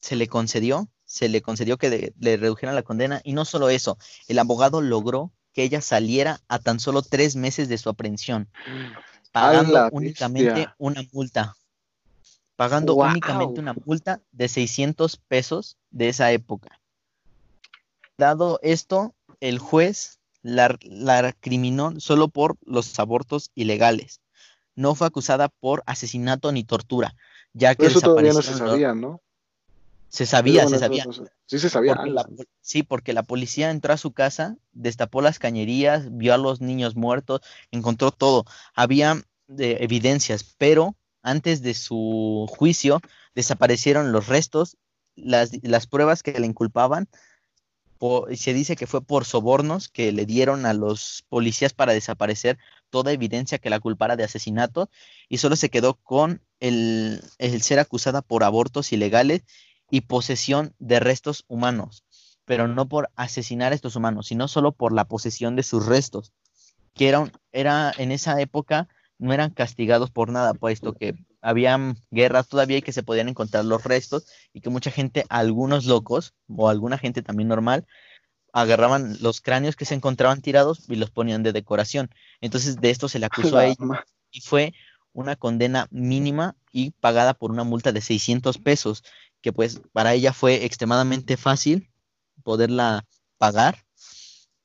se 0.00 0.16
le 0.16 0.26
concedió, 0.26 0.88
se 1.04 1.28
le 1.28 1.42
concedió 1.42 1.76
que 1.78 2.12
le 2.18 2.36
redujeran 2.36 2.74
la 2.74 2.82
condena. 2.82 3.20
Y 3.24 3.32
no 3.32 3.44
solo 3.44 3.68
eso, 3.68 3.98
el 4.28 4.38
abogado 4.38 4.80
logró 4.80 5.32
que 5.52 5.62
ella 5.62 5.80
saliera 5.80 6.40
a 6.48 6.58
tan 6.58 6.80
solo 6.80 7.02
tres 7.02 7.36
meses 7.36 7.68
de 7.68 7.78
su 7.78 7.88
aprehensión, 7.88 8.48
pagando 9.32 9.88
únicamente 9.92 10.68
una 10.78 11.02
multa. 11.12 11.54
Pagando 12.56 12.94
únicamente 12.94 13.60
una 13.60 13.72
multa 13.72 14.20
de 14.32 14.48
600 14.48 15.16
pesos 15.16 15.78
de 15.90 16.10
esa 16.10 16.30
época. 16.32 16.79
Dado 18.20 18.60
esto, 18.62 19.14
el 19.40 19.58
juez 19.58 20.20
la, 20.42 20.76
la 20.82 21.32
criminó 21.32 21.98
solo 22.00 22.28
por 22.28 22.58
los 22.66 22.98
abortos 22.98 23.50
ilegales. 23.54 24.20
No 24.76 24.94
fue 24.94 25.06
acusada 25.06 25.48
por 25.48 25.82
asesinato 25.86 26.52
ni 26.52 26.62
tortura, 26.62 27.16
ya 27.54 27.74
que 27.74 27.86
eso 27.86 28.02
todavía 28.02 28.34
no 28.34 28.42
se 28.42 28.52
sabía, 28.52 28.94
¿no? 28.94 29.22
Se 30.10 30.26
sabía, 30.26 30.68
se 30.68 30.78
sabía. 30.78 31.06
Sí, 31.46 31.58
se 31.58 31.70
sabía. 31.70 31.96
sí, 32.60 32.82
porque 32.82 33.14
la 33.14 33.22
policía 33.22 33.70
entró 33.70 33.94
a 33.94 33.96
su 33.96 34.12
casa, 34.12 34.58
destapó 34.72 35.22
las 35.22 35.38
cañerías, 35.38 36.14
vio 36.14 36.34
a 36.34 36.38
los 36.38 36.60
niños 36.60 36.96
muertos, 36.96 37.40
encontró 37.70 38.10
todo. 38.10 38.44
Había 38.74 39.22
de, 39.46 39.78
evidencias, 39.80 40.44
pero 40.58 40.94
antes 41.22 41.62
de 41.62 41.72
su 41.72 42.46
juicio 42.50 43.00
desaparecieron 43.34 44.12
los 44.12 44.26
restos, 44.26 44.76
las, 45.16 45.52
las 45.62 45.86
pruebas 45.86 46.22
que 46.22 46.38
le 46.38 46.46
inculpaban. 46.46 47.08
Se 48.34 48.54
dice 48.54 48.76
que 48.76 48.86
fue 48.86 49.02
por 49.02 49.24
sobornos 49.24 49.88
que 49.88 50.12
le 50.12 50.24
dieron 50.24 50.64
a 50.64 50.72
los 50.72 51.24
policías 51.28 51.72
para 51.72 51.92
desaparecer 51.92 52.58
toda 52.88 53.12
evidencia 53.12 53.58
que 53.58 53.70
la 53.70 53.80
culpara 53.80 54.16
de 54.16 54.24
asesinato 54.24 54.88
y 55.28 55.38
solo 55.38 55.56
se 55.56 55.68
quedó 55.68 55.94
con 55.94 56.42
el, 56.60 57.22
el 57.38 57.62
ser 57.62 57.78
acusada 57.78 58.22
por 58.22 58.42
abortos 58.42 58.92
ilegales 58.92 59.42
y 59.90 60.02
posesión 60.02 60.74
de 60.78 61.00
restos 61.00 61.44
humanos, 61.48 62.04
pero 62.44 62.68
no 62.68 62.88
por 62.88 63.10
asesinar 63.16 63.72
a 63.72 63.74
estos 63.74 63.96
humanos, 63.96 64.28
sino 64.28 64.48
solo 64.48 64.72
por 64.72 64.92
la 64.92 65.04
posesión 65.04 65.56
de 65.56 65.62
sus 65.62 65.86
restos, 65.86 66.32
que 66.94 67.08
era, 67.08 67.30
era 67.52 67.92
en 67.98 68.12
esa 68.12 68.40
época 68.40 68.88
no 69.18 69.34
eran 69.34 69.50
castigados 69.50 70.10
por 70.10 70.30
nada, 70.30 70.54
puesto 70.54 70.94
que 70.94 71.14
habían 71.42 71.96
guerras 72.10 72.48
todavía 72.48 72.78
y 72.78 72.82
que 72.82 72.92
se 72.92 73.02
podían 73.02 73.28
encontrar 73.28 73.64
los 73.64 73.84
restos 73.84 74.26
y 74.52 74.60
que 74.60 74.70
mucha 74.70 74.90
gente, 74.90 75.24
algunos 75.28 75.86
locos 75.86 76.34
o 76.48 76.68
alguna 76.68 76.98
gente 76.98 77.22
también 77.22 77.48
normal, 77.48 77.86
agarraban 78.52 79.16
los 79.20 79.40
cráneos 79.40 79.76
que 79.76 79.84
se 79.84 79.94
encontraban 79.94 80.42
tirados 80.42 80.88
y 80.88 80.96
los 80.96 81.10
ponían 81.10 81.42
de 81.42 81.52
decoración. 81.52 82.10
Entonces 82.40 82.76
de 82.76 82.90
esto 82.90 83.08
se 83.08 83.18
le 83.18 83.26
acusó 83.26 83.58
a 83.58 83.66
ella 83.66 84.04
y 84.30 84.40
fue 84.40 84.74
una 85.12 85.36
condena 85.36 85.88
mínima 85.90 86.56
y 86.72 86.92
pagada 86.92 87.34
por 87.34 87.50
una 87.50 87.64
multa 87.64 87.92
de 87.92 88.00
600 88.00 88.58
pesos, 88.58 89.02
que 89.40 89.52
pues 89.52 89.80
para 89.92 90.14
ella 90.14 90.32
fue 90.32 90.64
extremadamente 90.64 91.36
fácil 91.36 91.90
poderla 92.42 93.04
pagar 93.38 93.84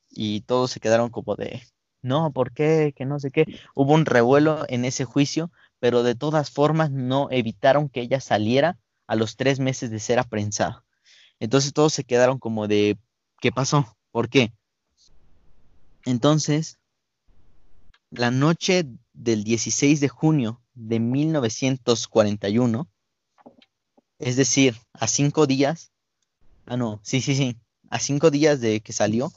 y 0.09 0.41
todos 0.41 0.71
se 0.71 0.79
quedaron 0.79 1.09
como 1.09 1.35
de, 1.35 1.63
no, 2.01 2.31
¿por 2.31 2.53
qué? 2.53 2.93
Que 2.95 3.05
no 3.05 3.19
sé 3.19 3.31
qué. 3.31 3.59
Hubo 3.73 3.93
un 3.93 4.05
revuelo 4.05 4.65
en 4.69 4.85
ese 4.85 5.05
juicio, 5.05 5.51
pero 5.86 6.02
de 6.02 6.15
todas 6.15 6.50
formas 6.50 6.89
no 6.89 7.28
evitaron 7.30 7.89
que 7.89 8.02
ella 8.02 8.19
saliera 8.19 8.80
a 9.06 9.15
los 9.15 9.36
tres 9.36 9.60
meses 9.60 9.91
de 9.91 10.00
ser 10.00 10.17
aprensada. 10.17 10.84
Entonces 11.39 11.74
todos 11.74 11.93
se 11.93 12.04
quedaron 12.04 12.39
como 12.39 12.67
de, 12.67 12.98
¿qué 13.39 13.52
pasó? 13.52 13.95
¿Por 14.10 14.28
qué? 14.28 14.52
Entonces, 16.04 16.80
la 18.10 18.32
noche 18.32 18.88
del 19.13 19.43
16 19.43 20.00
de 20.00 20.10
junio 20.10 20.60
de 20.74 21.00
1941, 21.00 22.88
es 24.17 24.36
decir, 24.38 24.76
a 24.93 25.08
cinco 25.08 25.45
días, 25.45 25.91
ah, 26.65 26.78
no, 26.78 27.00
sí, 27.04 27.21
sí, 27.21 27.36
sí, 27.36 27.58
a 27.91 28.00
cinco 28.00 28.32
días 28.32 28.60
de 28.60 28.82
que 28.82 28.91
salió, 28.91 29.32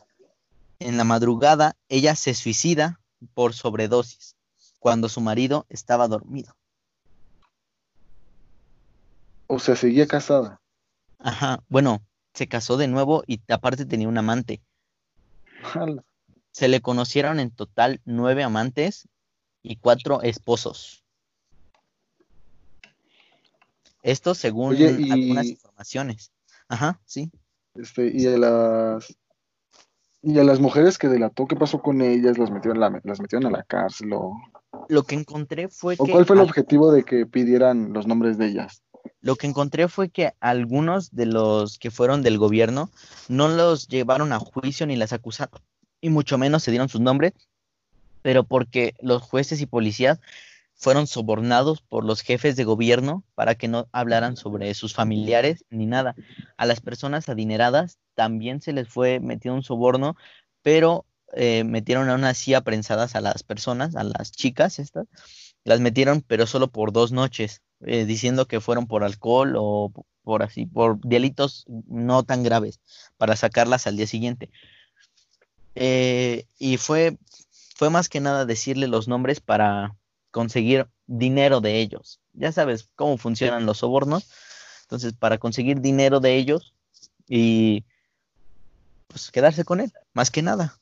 en 0.78 0.96
la 0.96 1.04
madrugada 1.04 1.76
ella 1.90 2.16
se 2.16 2.32
suicida 2.32 3.02
por 3.34 3.52
sobredosis 3.52 4.37
cuando 4.78 5.08
su 5.08 5.20
marido 5.20 5.66
estaba 5.68 6.08
dormido. 6.08 6.56
O 9.46 9.58
sea, 9.58 9.76
seguía 9.76 10.06
casada. 10.06 10.60
Ajá, 11.18 11.62
bueno, 11.68 12.02
se 12.34 12.48
casó 12.48 12.76
de 12.76 12.88
nuevo 12.88 13.24
y 13.26 13.40
aparte 13.48 13.86
tenía 13.86 14.08
un 14.08 14.18
amante. 14.18 14.62
Se 16.52 16.68
le 16.68 16.80
conocieron 16.80 17.40
en 17.40 17.50
total 17.50 18.00
nueve 18.04 18.42
amantes 18.42 19.08
y 19.62 19.76
cuatro 19.76 20.22
esposos. 20.22 21.04
Esto 24.02 24.34
según 24.34 24.76
algunas 24.76 25.46
informaciones. 25.46 26.32
Ajá, 26.68 27.00
sí. 27.04 27.30
Este, 27.74 28.10
y 28.14 28.26
a 28.26 28.38
las 28.38 29.16
y 30.20 30.38
a 30.38 30.44
las 30.44 30.60
mujeres 30.60 30.98
que 30.98 31.08
delató, 31.08 31.46
¿qué 31.46 31.56
pasó 31.56 31.80
con 31.80 32.02
ellas? 32.02 32.38
¿Las 32.38 32.50
metieron, 32.50 32.80
la, 32.80 33.00
las 33.04 33.20
metieron 33.20 33.46
a 33.46 33.56
la 33.56 33.62
cárcel? 33.62 34.12
O... 34.12 34.36
Lo 34.88 35.02
que 35.04 35.14
encontré 35.14 35.68
fue 35.68 35.94
¿O 35.98 36.06
cuál 36.06 36.26
fue 36.26 36.36
el 36.36 36.42
objetivo 36.42 36.90
de 36.92 37.04
que 37.04 37.26
pidieran 37.26 37.92
los 37.92 38.06
nombres 38.06 38.38
de 38.38 38.46
ellas? 38.46 38.82
Lo 39.20 39.36
que 39.36 39.46
encontré 39.46 39.88
fue 39.88 40.08
que 40.08 40.32
algunos 40.40 41.10
de 41.10 41.26
los 41.26 41.78
que 41.78 41.90
fueron 41.90 42.22
del 42.22 42.38
gobierno 42.38 42.90
no 43.28 43.48
los 43.48 43.88
llevaron 43.88 44.32
a 44.32 44.38
juicio 44.38 44.86
ni 44.86 44.96
las 44.96 45.12
acusaron, 45.12 45.60
y 46.00 46.08
mucho 46.10 46.38
menos 46.38 46.62
se 46.62 46.70
dieron 46.70 46.88
sus 46.88 47.00
nombres, 47.00 47.32
pero 48.22 48.44
porque 48.44 48.94
los 49.00 49.22
jueces 49.22 49.60
y 49.60 49.66
policías 49.66 50.20
fueron 50.74 51.06
sobornados 51.08 51.82
por 51.82 52.04
los 52.04 52.20
jefes 52.22 52.54
de 52.54 52.64
gobierno 52.64 53.24
para 53.34 53.56
que 53.56 53.66
no 53.66 53.88
hablaran 53.90 54.36
sobre 54.36 54.72
sus 54.74 54.94
familiares 54.94 55.64
ni 55.70 55.86
nada. 55.86 56.14
A 56.56 56.66
las 56.66 56.80
personas 56.80 57.28
adineradas 57.28 57.98
también 58.14 58.60
se 58.60 58.72
les 58.72 58.88
fue 58.88 59.18
metido 59.18 59.54
un 59.54 59.64
soborno, 59.64 60.16
pero 60.62 61.04
eh, 61.32 61.64
metieron 61.64 62.08
aún 62.08 62.24
así 62.24 62.54
aprensadas 62.54 63.14
a 63.14 63.20
las 63.20 63.42
personas, 63.42 63.96
a 63.96 64.04
las 64.04 64.32
chicas 64.32 64.78
estas, 64.78 65.06
las 65.64 65.80
metieron 65.80 66.22
pero 66.22 66.46
solo 66.46 66.68
por 66.68 66.92
dos 66.92 67.12
noches, 67.12 67.62
eh, 67.80 68.04
diciendo 68.04 68.46
que 68.46 68.60
fueron 68.60 68.86
por 68.86 69.04
alcohol 69.04 69.54
o 69.56 69.92
por 70.22 70.42
así, 70.42 70.66
por 70.66 70.98
delitos 71.00 71.64
no 71.86 72.22
tan 72.22 72.42
graves, 72.42 72.80
para 73.16 73.36
sacarlas 73.36 73.86
al 73.86 73.96
día 73.96 74.06
siguiente. 74.06 74.50
Eh, 75.74 76.46
y 76.58 76.76
fue, 76.76 77.18
fue 77.76 77.90
más 77.90 78.08
que 78.08 78.20
nada 78.20 78.44
decirle 78.44 78.88
los 78.88 79.08
nombres 79.08 79.40
para 79.40 79.94
conseguir 80.30 80.88
dinero 81.06 81.60
de 81.60 81.80
ellos. 81.80 82.20
Ya 82.32 82.52
sabes 82.52 82.88
cómo 82.94 83.16
funcionan 83.16 83.66
los 83.66 83.78
sobornos. 83.78 84.28
Entonces, 84.82 85.12
para 85.12 85.38
conseguir 85.38 85.80
dinero 85.80 86.20
de 86.20 86.36
ellos 86.36 86.74
y 87.28 87.84
pues 89.06 89.30
quedarse 89.30 89.64
con 89.64 89.80
él, 89.80 89.92
más 90.14 90.30
que 90.30 90.42
nada. 90.42 90.78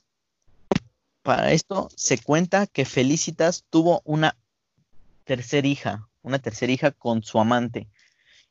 Para 1.27 1.51
esto 1.51 1.89
se 1.97 2.19
cuenta 2.19 2.69
que 2.69 2.85
Felicitas 2.85 3.65
tuvo 3.69 4.01
una 4.05 4.37
tercera 5.25 5.67
hija, 5.67 6.09
una 6.23 6.39
tercera 6.39 6.73
hija 6.73 6.93
con 6.93 7.25
su 7.25 7.41
amante, 7.41 7.89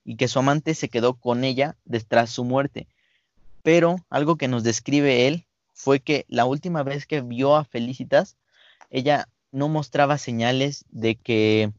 y 0.03 0.17
que 0.17 0.27
su 0.27 0.39
amante 0.39 0.75
se 0.75 0.89
quedó 0.89 1.13
con 1.13 1.45
ella 1.45 1.77
tras 2.09 2.31
su 2.31 2.43
muerte. 2.43 2.89
Pero 3.63 3.95
algo 4.09 4.35
que 4.35 4.49
nos 4.49 4.63
describe 4.63 5.25
él 5.25 5.45
fue 5.73 6.01
que 6.01 6.25
la 6.27 6.43
última 6.43 6.83
vez 6.83 7.07
que 7.07 7.21
vio 7.21 7.55
a 7.55 7.63
Felicitas, 7.63 8.35
ella 8.89 9.29
no 9.53 9.69
mostraba 9.69 10.17
señales 10.17 10.83
de 10.89 11.15
que 11.15 11.71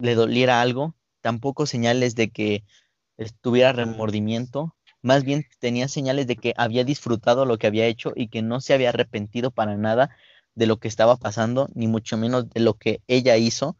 le 0.00 0.16
doliera 0.16 0.60
algo, 0.60 0.92
tampoco 1.20 1.66
señales 1.66 2.16
de 2.16 2.30
que 2.30 2.64
tuviera 3.40 3.72
remordimiento, 3.72 4.74
más 5.02 5.24
bien 5.24 5.46
tenía 5.58 5.88
señales 5.88 6.26
de 6.26 6.36
que 6.36 6.54
había 6.56 6.84
disfrutado 6.84 7.46
lo 7.46 7.58
que 7.58 7.66
había 7.66 7.86
hecho 7.86 8.12
y 8.14 8.28
que 8.28 8.42
no 8.42 8.60
se 8.60 8.74
había 8.74 8.90
arrepentido 8.90 9.50
para 9.50 9.76
nada 9.76 10.10
de 10.54 10.66
lo 10.66 10.78
que 10.78 10.88
estaba 10.88 11.16
pasando, 11.16 11.68
ni 11.74 11.86
mucho 11.86 12.16
menos 12.16 12.50
de 12.50 12.60
lo 12.60 12.74
que 12.74 13.00
ella 13.08 13.36
hizo, 13.36 13.76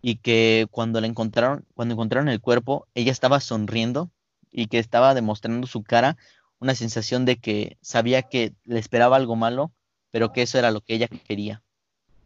y 0.00 0.16
que 0.16 0.66
cuando 0.70 1.00
la 1.00 1.06
encontraron, 1.06 1.64
cuando 1.74 1.94
encontraron 1.94 2.28
el 2.28 2.40
cuerpo, 2.40 2.86
ella 2.94 3.10
estaba 3.10 3.40
sonriendo 3.40 4.10
y 4.52 4.66
que 4.66 4.78
estaba 4.78 5.14
demostrando 5.14 5.66
su 5.66 5.82
cara 5.82 6.16
una 6.60 6.74
sensación 6.74 7.24
de 7.24 7.38
que 7.38 7.78
sabía 7.80 8.22
que 8.22 8.52
le 8.64 8.78
esperaba 8.78 9.16
algo 9.16 9.34
malo, 9.34 9.72
pero 10.10 10.30
que 10.32 10.42
eso 10.42 10.58
era 10.58 10.70
lo 10.70 10.82
que 10.82 10.94
ella 10.94 11.08
quería. 11.08 11.62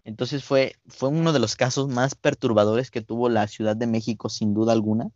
Entonces 0.05 0.43
fue, 0.43 0.75
fue 0.87 1.09
uno 1.09 1.33
de 1.33 1.39
los 1.39 1.55
casos 1.55 1.89
más 1.89 2.15
perturbadores 2.15 2.91
que 2.91 3.01
tuvo 3.01 3.29
la 3.29 3.47
Ciudad 3.47 3.77
de 3.77 3.87
México, 3.87 4.29
sin 4.29 4.55
duda 4.55 4.73
alguna 4.73 5.11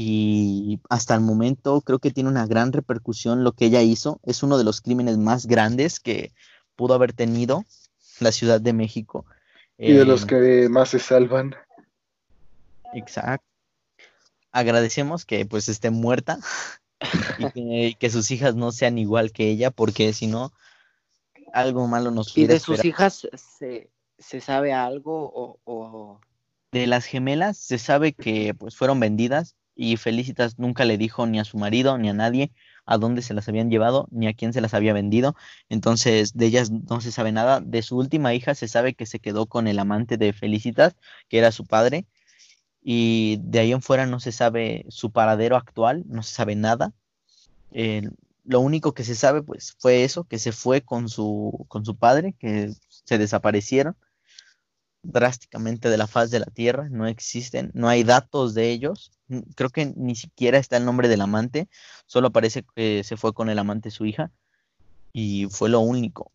y 0.00 0.80
hasta 0.88 1.16
el 1.16 1.22
momento 1.22 1.80
creo 1.80 1.98
que 1.98 2.12
tiene 2.12 2.30
una 2.30 2.46
gran 2.46 2.72
repercusión 2.72 3.42
lo 3.42 3.50
que 3.50 3.64
ella 3.64 3.82
hizo. 3.82 4.20
Es 4.22 4.44
uno 4.44 4.56
de 4.56 4.62
los 4.62 4.80
crímenes 4.80 5.18
más 5.18 5.46
grandes 5.46 5.98
que 5.98 6.32
pudo 6.76 6.94
haber 6.94 7.12
tenido 7.12 7.64
la 8.20 8.30
Ciudad 8.30 8.60
de 8.60 8.72
México 8.72 9.26
Y 9.76 9.94
de 9.94 10.04
los 10.04 10.22
Eh, 10.22 10.26
que 10.28 10.68
más 10.68 10.90
se 10.90 11.00
salvan. 11.00 11.56
Exacto. 12.94 13.44
Agradecemos 14.52 15.24
que 15.24 15.44
pues 15.46 15.68
esté 15.68 15.90
muerta 15.90 16.38
y 17.38 17.50
que, 17.50 17.60
y 17.88 17.94
que 17.96 18.10
sus 18.10 18.30
hijas 18.30 18.54
no 18.54 18.70
sean 18.70 18.98
igual 18.98 19.32
que 19.32 19.50
ella, 19.50 19.72
porque 19.72 20.12
si 20.12 20.28
no, 20.28 20.52
algo 21.52 21.88
malo 21.88 22.12
nos 22.12 22.28
¿Y 22.28 22.32
pudiera 22.34 22.54
de 22.54 22.60
sus 22.60 22.84
hijas 22.84 23.26
se, 23.34 23.90
se 24.16 24.40
sabe 24.40 24.72
algo 24.72 25.24
o, 25.34 25.58
o- 25.64 26.20
De 26.70 26.86
las 26.86 27.04
gemelas 27.04 27.56
se 27.58 27.78
sabe 27.78 28.12
que 28.12 28.54
pues 28.54 28.76
fueron 28.76 29.00
vendidas 29.00 29.56
y 29.78 29.96
Felicitas 29.96 30.58
nunca 30.58 30.84
le 30.84 30.98
dijo 30.98 31.26
ni 31.26 31.38
a 31.38 31.44
su 31.44 31.56
marido 31.56 31.96
ni 31.98 32.10
a 32.10 32.12
nadie 32.12 32.52
a 32.84 32.98
dónde 32.98 33.22
se 33.22 33.32
las 33.32 33.48
habían 33.48 33.70
llevado 33.70 34.08
ni 34.10 34.26
a 34.26 34.34
quién 34.34 34.52
se 34.52 34.60
las 34.60 34.74
había 34.74 34.92
vendido. 34.92 35.36
Entonces 35.68 36.34
de 36.34 36.46
ellas 36.46 36.70
no 36.70 37.00
se 37.00 37.12
sabe 37.12 37.30
nada. 37.32 37.60
De 37.60 37.82
su 37.82 37.96
última 37.96 38.34
hija 38.34 38.54
se 38.56 38.66
sabe 38.66 38.94
que 38.94 39.06
se 39.06 39.20
quedó 39.20 39.46
con 39.46 39.68
el 39.68 39.78
amante 39.78 40.16
de 40.16 40.32
Felicitas, 40.32 40.96
que 41.28 41.38
era 41.38 41.52
su 41.52 41.64
padre. 41.64 42.06
Y 42.82 43.38
de 43.42 43.60
ahí 43.60 43.72
en 43.72 43.82
fuera 43.82 44.06
no 44.06 44.18
se 44.20 44.32
sabe 44.32 44.84
su 44.88 45.12
paradero 45.12 45.56
actual, 45.56 46.04
no 46.08 46.22
se 46.22 46.34
sabe 46.34 46.56
nada. 46.56 46.92
Eh, 47.70 48.08
lo 48.44 48.60
único 48.60 48.94
que 48.94 49.04
se 49.04 49.14
sabe 49.14 49.42
pues 49.42 49.76
fue 49.78 50.02
eso, 50.04 50.24
que 50.24 50.38
se 50.38 50.52
fue 50.52 50.80
con 50.80 51.08
su, 51.08 51.66
con 51.68 51.84
su 51.84 51.96
padre, 51.96 52.34
que 52.38 52.72
se 52.88 53.18
desaparecieron 53.18 53.96
drásticamente 55.02 55.88
de 55.88 55.96
la 55.96 56.06
faz 56.06 56.30
de 56.30 56.40
la 56.40 56.46
tierra, 56.46 56.88
no 56.90 57.06
existen, 57.06 57.70
no 57.74 57.88
hay 57.88 58.04
datos 58.04 58.54
de 58.54 58.70
ellos, 58.70 59.12
creo 59.54 59.70
que 59.70 59.92
ni 59.96 60.14
siquiera 60.14 60.58
está 60.58 60.76
el 60.76 60.84
nombre 60.84 61.08
del 61.08 61.20
amante, 61.20 61.68
solo 62.06 62.28
aparece 62.28 62.64
que 62.74 63.04
se 63.04 63.16
fue 63.16 63.32
con 63.32 63.48
el 63.48 63.58
amante 63.58 63.90
su 63.90 64.06
hija 64.06 64.30
y 65.12 65.46
fue 65.50 65.68
lo 65.68 65.80
único. 65.80 66.32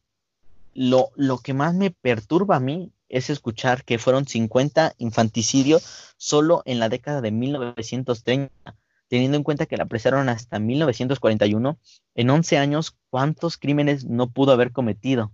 Lo, 0.73 1.11
lo 1.15 1.37
que 1.39 1.53
más 1.53 1.75
me 1.75 1.91
perturba 1.91 2.55
a 2.55 2.59
mí 2.59 2.91
es 3.09 3.29
escuchar 3.29 3.83
que 3.83 3.99
fueron 3.99 4.27
50 4.27 4.95
infanticidios 4.97 6.13
solo 6.17 6.63
en 6.65 6.79
la 6.79 6.89
década 6.89 7.21
de 7.21 7.31
1930, 7.31 8.75
teniendo 9.07 9.37
en 9.37 9.43
cuenta 9.43 9.67
que 9.67 9.77
la 9.77 9.83
apresaron 9.83 10.29
hasta 10.29 10.57
1941, 10.57 11.77
en 12.15 12.29
11 12.29 12.57
años, 12.57 12.97
¿cuántos 13.11 13.57
crímenes 13.57 14.05
no 14.05 14.31
pudo 14.31 14.51
haber 14.51 14.71
cometido? 14.71 15.31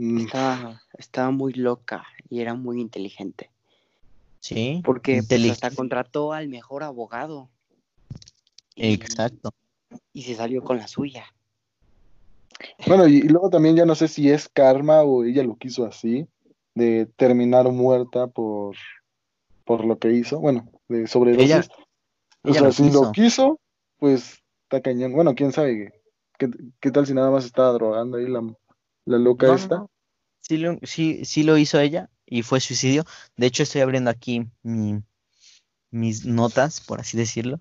Mm, 0.00 0.20
estaba, 0.20 0.82
estaba 0.96 1.30
muy 1.30 1.52
loca 1.52 2.06
y 2.30 2.40
era 2.40 2.54
muy 2.54 2.80
inteligente? 2.80 3.50
Sí, 4.38 4.80
Porque 4.82 5.22
pues, 5.22 5.50
hasta 5.50 5.70
contrató 5.72 6.32
al 6.32 6.48
mejor 6.48 6.84
abogado. 6.84 7.50
Y- 8.74 8.94
Exacto. 8.94 9.50
Y 10.14 10.22
se 10.22 10.34
salió 10.36 10.64
con 10.64 10.78
la 10.78 10.88
suya. 10.88 11.26
Bueno, 12.86 13.06
y, 13.06 13.16
y 13.18 13.28
luego 13.28 13.50
también 13.50 13.76
ya 13.76 13.84
no 13.84 13.94
sé 13.94 14.08
si 14.08 14.30
es 14.30 14.48
karma 14.48 15.02
o 15.02 15.22
ella 15.24 15.42
lo 15.42 15.56
quiso 15.56 15.84
así, 15.84 16.26
de 16.74 17.04
terminar 17.16 17.70
muerta 17.70 18.26
por, 18.26 18.76
por 19.66 19.84
lo 19.84 19.98
que 19.98 20.12
hizo. 20.12 20.40
Bueno, 20.40 20.66
de 20.88 21.08
sobredosis. 21.08 21.50
Ella- 21.50 21.68
o 22.42 22.48
ella 22.48 22.58
sea, 22.60 22.68
lo 22.68 22.72
si 22.72 22.82
quiso. 22.84 23.04
lo 23.04 23.12
quiso, 23.12 23.60
pues 23.98 24.42
está 24.62 24.80
cañón. 24.80 25.12
Bueno, 25.12 25.34
quién 25.34 25.52
sabe. 25.52 25.92
¿Qué, 26.38 26.48
qué 26.80 26.90
tal 26.90 27.06
si 27.06 27.12
nada 27.12 27.30
más 27.30 27.44
estaba 27.44 27.70
drogando 27.72 28.16
ahí 28.16 28.26
la, 28.26 28.40
la 29.04 29.18
loca 29.18 29.46
No, 29.46 29.54
esta? 29.54 29.76
no. 29.76 29.90
Sí 30.40 30.56
lo, 30.56 30.78
sí, 30.82 31.24
sí 31.24 31.42
lo 31.42 31.56
hizo 31.58 31.78
ella 31.78 32.10
y 32.26 32.42
fue 32.42 32.60
suicidio. 32.60 33.04
De 33.36 33.46
hecho, 33.46 33.62
estoy 33.62 33.82
abriendo 33.82 34.10
aquí 34.10 34.48
mi- 34.62 35.02
mis 35.90 36.24
notas, 36.24 36.80
por 36.80 37.00
así 37.00 37.16
decirlo. 37.16 37.60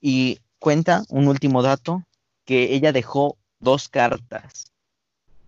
Y 0.00 0.40
cuenta 0.58 1.04
un 1.08 1.28
último 1.28 1.62
dato, 1.62 2.02
que 2.44 2.74
ella 2.74 2.92
dejó 2.92 3.38
dos 3.60 3.88
cartas. 3.88 4.72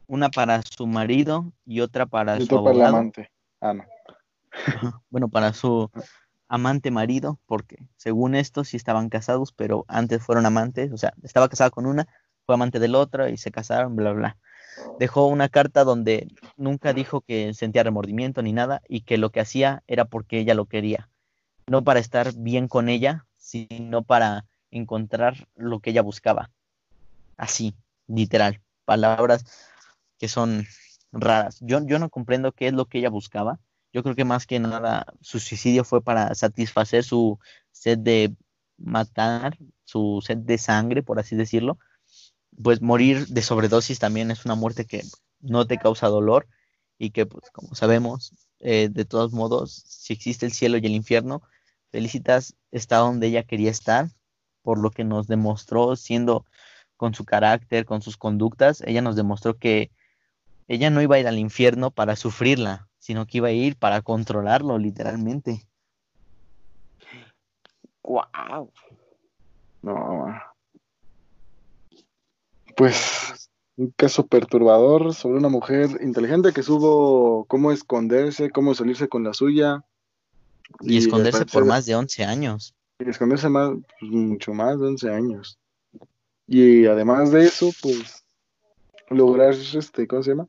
Una 0.06 0.28
para 0.30 0.62
su 0.62 0.86
marido 0.86 1.52
y 1.64 1.80
otra 1.80 2.06
para 2.06 2.38
Y 2.38 2.46
su 2.46 2.62
para 2.64 2.70
el 2.72 2.82
amante. 2.82 3.30
Ah, 3.60 3.74
no. 3.74 3.84
Bueno, 5.08 5.28
para 5.28 5.52
su 5.52 5.90
amante 6.48 6.90
marido, 6.90 7.38
porque 7.46 7.78
según 7.96 8.34
esto 8.34 8.64
sí 8.64 8.76
estaban 8.76 9.08
casados, 9.08 9.52
pero 9.52 9.84
antes 9.88 10.22
fueron 10.22 10.46
amantes, 10.46 10.92
o 10.92 10.96
sea, 10.96 11.14
estaba 11.22 11.48
casada 11.48 11.70
con 11.70 11.86
una, 11.86 12.06
fue 12.44 12.54
amante 12.54 12.78
del 12.78 12.94
otro 12.94 13.28
y 13.28 13.36
se 13.36 13.50
casaron, 13.50 13.96
bla, 13.96 14.12
bla. 14.12 14.38
Dejó 14.98 15.26
una 15.26 15.48
carta 15.48 15.84
donde 15.84 16.28
nunca 16.56 16.92
dijo 16.92 17.22
que 17.22 17.54
sentía 17.54 17.82
remordimiento 17.82 18.42
ni 18.42 18.52
nada 18.52 18.82
y 18.88 19.02
que 19.02 19.18
lo 19.18 19.30
que 19.30 19.40
hacía 19.40 19.82
era 19.86 20.04
porque 20.04 20.38
ella 20.38 20.54
lo 20.54 20.66
quería, 20.66 21.08
no 21.66 21.82
para 21.84 22.00
estar 22.00 22.34
bien 22.34 22.68
con 22.68 22.88
ella, 22.88 23.26
sino 23.36 24.02
para 24.02 24.46
encontrar 24.70 25.48
lo 25.56 25.80
que 25.80 25.90
ella 25.90 26.02
buscaba. 26.02 26.50
Así, 27.36 27.74
literal, 28.06 28.60
palabras 28.84 29.44
que 30.18 30.28
son 30.28 30.66
raras. 31.12 31.58
Yo, 31.60 31.84
yo 31.86 31.98
no 31.98 32.10
comprendo 32.10 32.52
qué 32.52 32.68
es 32.68 32.72
lo 32.72 32.86
que 32.86 32.98
ella 32.98 33.10
buscaba. 33.10 33.58
Yo 33.92 34.02
creo 34.02 34.14
que 34.14 34.24
más 34.24 34.46
que 34.46 34.60
nada 34.60 35.06
su 35.20 35.40
suicidio 35.40 35.84
fue 35.84 36.02
para 36.02 36.34
satisfacer 36.34 37.02
su 37.02 37.38
sed 37.72 37.98
de 37.98 38.36
matar, 38.76 39.58
su 39.84 40.22
sed 40.24 40.38
de 40.38 40.58
sangre, 40.58 41.02
por 41.02 41.18
así 41.18 41.34
decirlo. 41.36 41.78
Pues 42.62 42.82
morir 42.82 43.26
de 43.28 43.42
sobredosis 43.42 43.98
también 43.98 44.30
es 44.30 44.44
una 44.44 44.54
muerte 44.54 44.84
que 44.84 45.02
no 45.40 45.66
te 45.66 45.78
causa 45.78 46.08
dolor 46.08 46.46
y 46.98 47.10
que, 47.10 47.26
pues, 47.26 47.50
como 47.50 47.74
sabemos, 47.74 48.32
eh, 48.58 48.88
de 48.90 49.04
todos 49.04 49.32
modos, 49.32 49.82
si 49.86 50.12
existe 50.12 50.46
el 50.46 50.52
cielo 50.52 50.76
y 50.76 50.86
el 50.86 50.92
infierno, 50.92 51.42
Felicitas 51.90 52.54
está 52.70 52.98
donde 52.98 53.26
ella 53.26 53.42
quería 53.42 53.70
estar, 53.70 54.08
por 54.62 54.78
lo 54.78 54.90
que 54.90 55.04
nos 55.04 55.26
demostró 55.26 55.96
siendo 55.96 56.44
con 56.96 57.14
su 57.14 57.24
carácter, 57.24 57.84
con 57.84 58.02
sus 58.02 58.16
conductas, 58.16 58.82
ella 58.86 59.02
nos 59.02 59.16
demostró 59.16 59.56
que 59.56 59.90
ella 60.68 60.90
no 60.90 61.02
iba 61.02 61.16
a 61.16 61.18
ir 61.18 61.26
al 61.26 61.38
infierno 61.38 61.90
para 61.90 62.14
sufrirla, 62.14 62.88
sino 62.98 63.26
que 63.26 63.38
iba 63.38 63.48
a 63.48 63.52
ir 63.52 63.76
para 63.76 64.02
controlarlo, 64.02 64.78
literalmente. 64.78 65.66
¡Wow! 68.02 68.70
No. 69.82 70.49
Pues 72.80 73.50
un 73.76 73.92
caso 73.94 74.26
perturbador 74.26 75.12
sobre 75.12 75.36
una 75.36 75.50
mujer 75.50 75.98
inteligente 76.00 76.54
que 76.54 76.62
supo 76.62 77.44
cómo 77.46 77.72
esconderse, 77.72 78.48
cómo 78.48 78.74
salirse 78.74 79.06
con 79.06 79.22
la 79.22 79.34
suya. 79.34 79.84
Y, 80.80 80.96
esconderse 80.96 81.44
por 81.44 81.66
más 81.66 81.84
de 81.84 81.94
11 81.94 82.24
años. 82.24 82.74
y 82.98 83.10
esconderse 83.10 83.50
más, 83.50 83.72
pues, 83.98 84.10
mucho 84.10 84.54
más 84.54 84.80
de 84.80 84.86
11 84.86 85.10
años. 85.10 85.58
Y 86.46 86.86
además 86.86 87.30
de 87.32 87.44
eso, 87.44 87.70
pues 87.82 88.24
lograr, 89.10 89.52
este, 89.52 90.06
¿cómo 90.06 90.22
se 90.22 90.30
llama? 90.30 90.48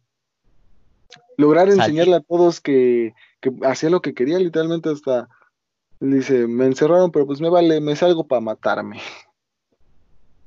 Lograr 1.35 1.67
enseñarle 1.67 2.15
a 2.15 2.21
todos 2.21 2.61
que, 2.61 3.13
que 3.41 3.51
hacía 3.63 3.89
lo 3.89 4.01
que 4.01 4.13
quería, 4.13 4.39
literalmente 4.39 4.87
hasta 4.87 5.27
dice, 5.99 6.47
me 6.47 6.65
encerraron, 6.65 7.11
pero 7.11 7.27
pues 7.27 7.41
me 7.41 7.49
vale, 7.49 7.81
me 7.81 7.97
salgo 7.97 8.25
para 8.25 8.39
matarme. 8.39 9.01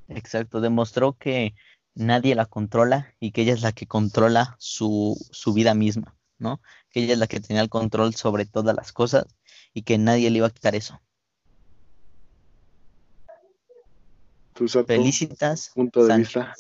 Exacto, 0.09 0.61
demostró 0.61 1.17
que 1.19 1.55
nadie 1.95 2.35
la 2.35 2.47
controla 2.47 3.15
y 3.21 3.31
que 3.33 3.43
ella 3.43 3.55
es 3.55 3.63
la 3.63 3.73
que 3.73 3.87
controla 3.87 4.57
su, 4.59 5.17
su 5.31 5.53
vida 5.53 5.75
misma, 5.75 6.17
¿no? 6.39 6.61
Que 6.91 7.05
ella 7.05 7.15
es 7.15 7.19
la 7.19 7.27
que 7.27 7.41
tenía 7.41 7.63
el 7.63 7.69
control 7.69 8.15
sobre 8.15 8.47
todas 8.47 8.75
las 8.75 8.93
cosas 8.93 9.27
y 9.73 9.83
que 9.83 9.99
nadie 9.99 10.31
le 10.31 10.39
iba 10.39 10.47
a 10.47 10.51
quitar 10.51 10.75
eso. 10.75 11.01
Sato, 14.55 14.87
Felicitas. 14.87 15.73
punto 15.75 16.03
de 16.03 16.09
Sánchez. 16.09 16.45
vista. 16.45 16.55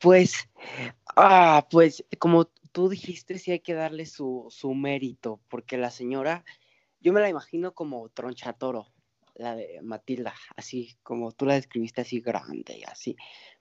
Pues, 0.00 0.48
ah, 1.16 1.66
pues, 1.70 2.04
como 2.18 2.46
tú 2.72 2.88
dijiste, 2.88 3.38
sí 3.38 3.50
hay 3.52 3.60
que 3.60 3.74
darle 3.74 4.06
su, 4.06 4.46
su 4.50 4.74
mérito, 4.74 5.40
porque 5.48 5.76
la 5.76 5.90
señora, 5.90 6.44
yo 7.00 7.12
me 7.12 7.20
la 7.20 7.28
imagino 7.28 7.74
como 7.74 8.08
tronchatoro, 8.08 8.92
la 9.34 9.54
de 9.54 9.80
Matilda, 9.82 10.34
así 10.56 10.96
como 11.02 11.32
tú 11.32 11.46
la 11.46 11.54
describiste, 11.54 12.00
así 12.00 12.20
grande 12.20 12.78
y 12.78 12.84
así. 12.84 13.16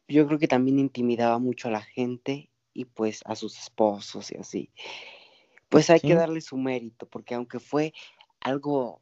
Yo 0.08 0.28
creo 0.28 0.40
que 0.40 0.48
también 0.48 0.80
intimidaba 0.80 1.40
mucho 1.40 1.68
a 1.68 1.72
la 1.72 1.82
gente 1.82 2.50
y 2.74 2.86
pues 2.86 3.22
a 3.26 3.36
sus 3.36 3.58
esposos 3.58 4.32
y 4.32 4.38
así. 4.38 4.70
Pues 5.70 5.90
hay 5.90 6.00
Sí. 6.00 6.08
que 6.08 6.16
darle 6.16 6.42
su 6.42 6.58
mérito, 6.58 7.08
porque 7.08 7.36
aunque 7.36 7.60
fue 7.60 7.94
algo 8.40 9.02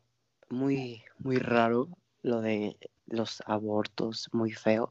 muy, 0.50 1.04
muy 1.20 1.38
raro, 1.40 1.90
lo 2.22 2.40
de 2.42 2.78
los 3.06 3.44
abortos, 3.46 4.30
muy 4.32 4.52
feo, 4.52 4.90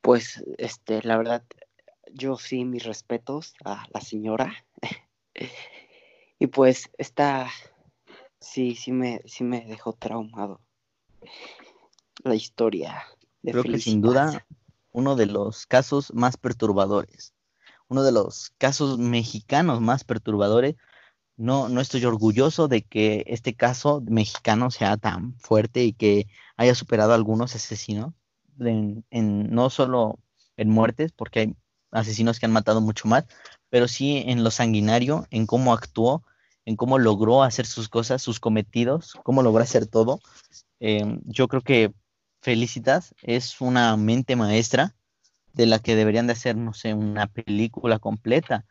pues, 0.00 0.44
este, 0.58 1.02
la 1.02 1.18
verdad, 1.18 1.44
yo 2.12 2.36
sí, 2.36 2.64
mis 2.64 2.84
respetos 2.84 3.54
a 3.64 3.86
la 3.92 4.00
señora. 4.00 4.64
y 6.38 6.46
pues, 6.46 6.90
esta, 6.98 7.50
sí, 8.40 8.76
sí 8.76 8.92
me, 8.92 9.20
sí 9.26 9.44
me 9.44 9.62
dejó 9.62 9.92
traumado 9.92 10.60
la 12.22 12.34
historia 12.34 13.04
de 13.42 13.52
Creo 13.52 13.64
que 13.64 13.78
sin 13.78 14.00
duda 14.00 14.46
uno 14.92 15.16
de 15.16 15.26
los 15.26 15.66
casos 15.66 16.12
más 16.14 16.36
perturbadores, 16.36 17.34
uno 17.88 18.02
de 18.02 18.12
los 18.12 18.50
casos 18.58 18.98
mexicanos 18.98 19.80
más 19.80 20.04
perturbadores. 20.04 20.76
No, 21.36 21.70
no 21.70 21.80
estoy 21.80 22.04
orgulloso 22.04 22.68
de 22.68 22.82
que 22.82 23.24
este 23.26 23.54
caso 23.54 24.02
mexicano 24.06 24.70
sea 24.70 24.98
tan 24.98 25.38
fuerte 25.38 25.84
y 25.84 25.94
que 25.94 26.26
haya 26.56 26.74
superado 26.74 27.12
a 27.12 27.14
algunos 27.14 27.54
asesinos, 27.54 28.12
en, 28.58 29.04
no 29.10 29.70
solo 29.70 30.18
en 30.56 30.68
muertes, 30.68 31.12
porque 31.12 31.40
hay 31.40 31.56
asesinos 31.90 32.38
que 32.38 32.46
han 32.46 32.52
matado 32.52 32.80
mucho 32.80 33.08
más, 33.08 33.24
pero 33.70 33.88
sí 33.88 34.22
en 34.26 34.44
lo 34.44 34.50
sanguinario, 34.50 35.26
en 35.30 35.46
cómo 35.46 35.72
actuó, 35.72 36.24
en 36.66 36.76
cómo 36.76 36.98
logró 36.98 37.42
hacer 37.42 37.66
sus 37.66 37.88
cosas, 37.88 38.22
sus 38.22 38.38
cometidos, 38.38 39.14
cómo 39.22 39.42
logró 39.42 39.62
hacer 39.62 39.86
todo. 39.86 40.20
Em, 40.78 41.20
yo 41.24 41.48
creo 41.48 41.62
que 41.62 41.94
Felicitas 42.40 43.14
es 43.22 43.60
una 43.60 43.96
mente 43.96 44.36
maestra 44.36 44.94
de 45.52 45.66
la 45.66 45.78
que 45.78 45.96
deberían 45.96 46.26
de 46.26 46.32
hacer, 46.32 46.56
no 46.56 46.72
sé, 46.72 46.94
una 46.94 47.26
película 47.26 47.98
completa, 47.98 48.66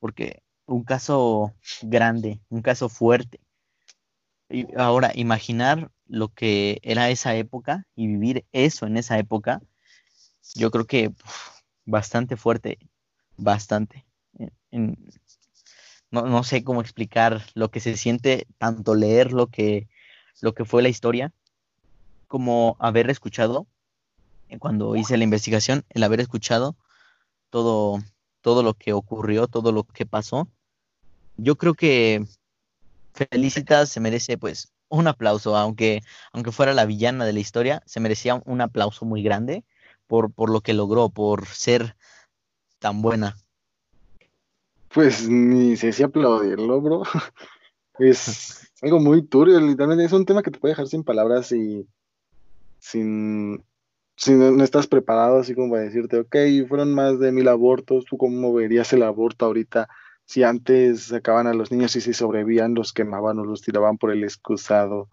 porque 0.00 0.42
un 0.66 0.84
caso 0.84 1.54
grande, 1.82 2.40
un 2.48 2.62
caso 2.62 2.88
fuerte. 2.88 3.40
Y 4.48 4.66
ahora, 4.76 5.12
imaginar 5.14 5.90
lo 6.06 6.28
que 6.28 6.80
era 6.82 7.10
esa 7.10 7.34
época 7.36 7.86
y 7.94 8.06
vivir 8.06 8.44
eso 8.52 8.86
en 8.86 8.96
esa 8.96 9.18
época, 9.18 9.62
yo 10.54 10.70
creo 10.70 10.86
que 10.86 11.12
bastante 11.84 12.36
fuerte, 12.36 12.78
bastante. 13.36 14.04
no, 16.10 16.22
no, 16.22 16.44
sé 16.44 16.64
cómo 16.64 16.80
explicar 16.80 17.42
lo 17.54 17.70
que 17.70 17.80
se 17.80 17.96
siente, 17.96 18.46
tanto 18.58 18.94
leer 18.94 19.32
lo 19.32 19.46
que, 19.46 19.88
lo 20.40 20.54
que 20.54 20.64
fue 20.64 20.82
la 20.82 20.88
historia, 20.88 21.32
como 22.32 22.76
haber 22.78 23.10
escuchado, 23.10 23.66
cuando 24.58 24.96
hice 24.96 25.18
la 25.18 25.24
investigación, 25.24 25.84
el 25.90 26.02
haber 26.02 26.18
escuchado 26.18 26.76
todo, 27.50 27.98
todo 28.40 28.62
lo 28.62 28.72
que 28.72 28.94
ocurrió, 28.94 29.48
todo 29.48 29.70
lo 29.70 29.84
que 29.84 30.06
pasó. 30.06 30.48
Yo 31.36 31.56
creo 31.56 31.74
que 31.74 32.24
Felicitas 33.12 33.90
se 33.90 34.00
merece 34.00 34.38
pues 34.38 34.72
un 34.88 35.08
aplauso, 35.08 35.58
aunque, 35.58 36.00
aunque 36.32 36.52
fuera 36.52 36.72
la 36.72 36.86
villana 36.86 37.26
de 37.26 37.34
la 37.34 37.40
historia, 37.40 37.82
se 37.84 38.00
merecía 38.00 38.40
un 38.46 38.62
aplauso 38.62 39.04
muy 39.04 39.22
grande 39.22 39.62
por, 40.06 40.32
por 40.32 40.48
lo 40.48 40.62
que 40.62 40.72
logró, 40.72 41.10
por 41.10 41.44
ser 41.44 41.96
tan 42.78 43.02
buena. 43.02 43.36
Pues 44.88 45.28
ni 45.28 45.76
sé 45.76 45.92
si 45.92 46.02
aplaudirlo, 46.02 46.80
bro. 46.80 47.02
Es 47.98 48.72
algo 48.80 49.00
muy 49.00 49.22
turbio, 49.22 49.60
literalmente 49.60 50.06
es 50.06 50.12
un 50.14 50.24
tema 50.24 50.42
que 50.42 50.50
te 50.50 50.58
puede 50.58 50.72
dejar 50.72 50.88
sin 50.88 51.04
palabras 51.04 51.52
y 51.52 51.86
sin, 52.82 53.64
si 54.16 54.32
no, 54.32 54.62
estás 54.62 54.88
preparado 54.88 55.38
así 55.38 55.54
como 55.54 55.70
para 55.70 55.84
decirte, 55.84 56.18
ok, 56.18 56.36
fueron 56.68 56.92
más 56.92 57.20
de 57.20 57.30
mil 57.30 57.46
abortos, 57.46 58.04
¿tú 58.04 58.18
cómo 58.18 58.52
verías 58.52 58.92
el 58.92 59.04
aborto 59.04 59.46
ahorita? 59.46 59.88
Si 60.24 60.42
antes 60.42 61.04
sacaban 61.04 61.46
a 61.46 61.54
los 61.54 61.70
niños 61.70 61.94
y 61.94 62.00
si 62.00 62.12
sobrevivían, 62.12 62.74
los 62.74 62.92
quemaban 62.92 63.38
o 63.38 63.44
los 63.44 63.62
tiraban 63.62 63.98
por 63.98 64.10
el 64.10 64.24
excusado. 64.24 65.08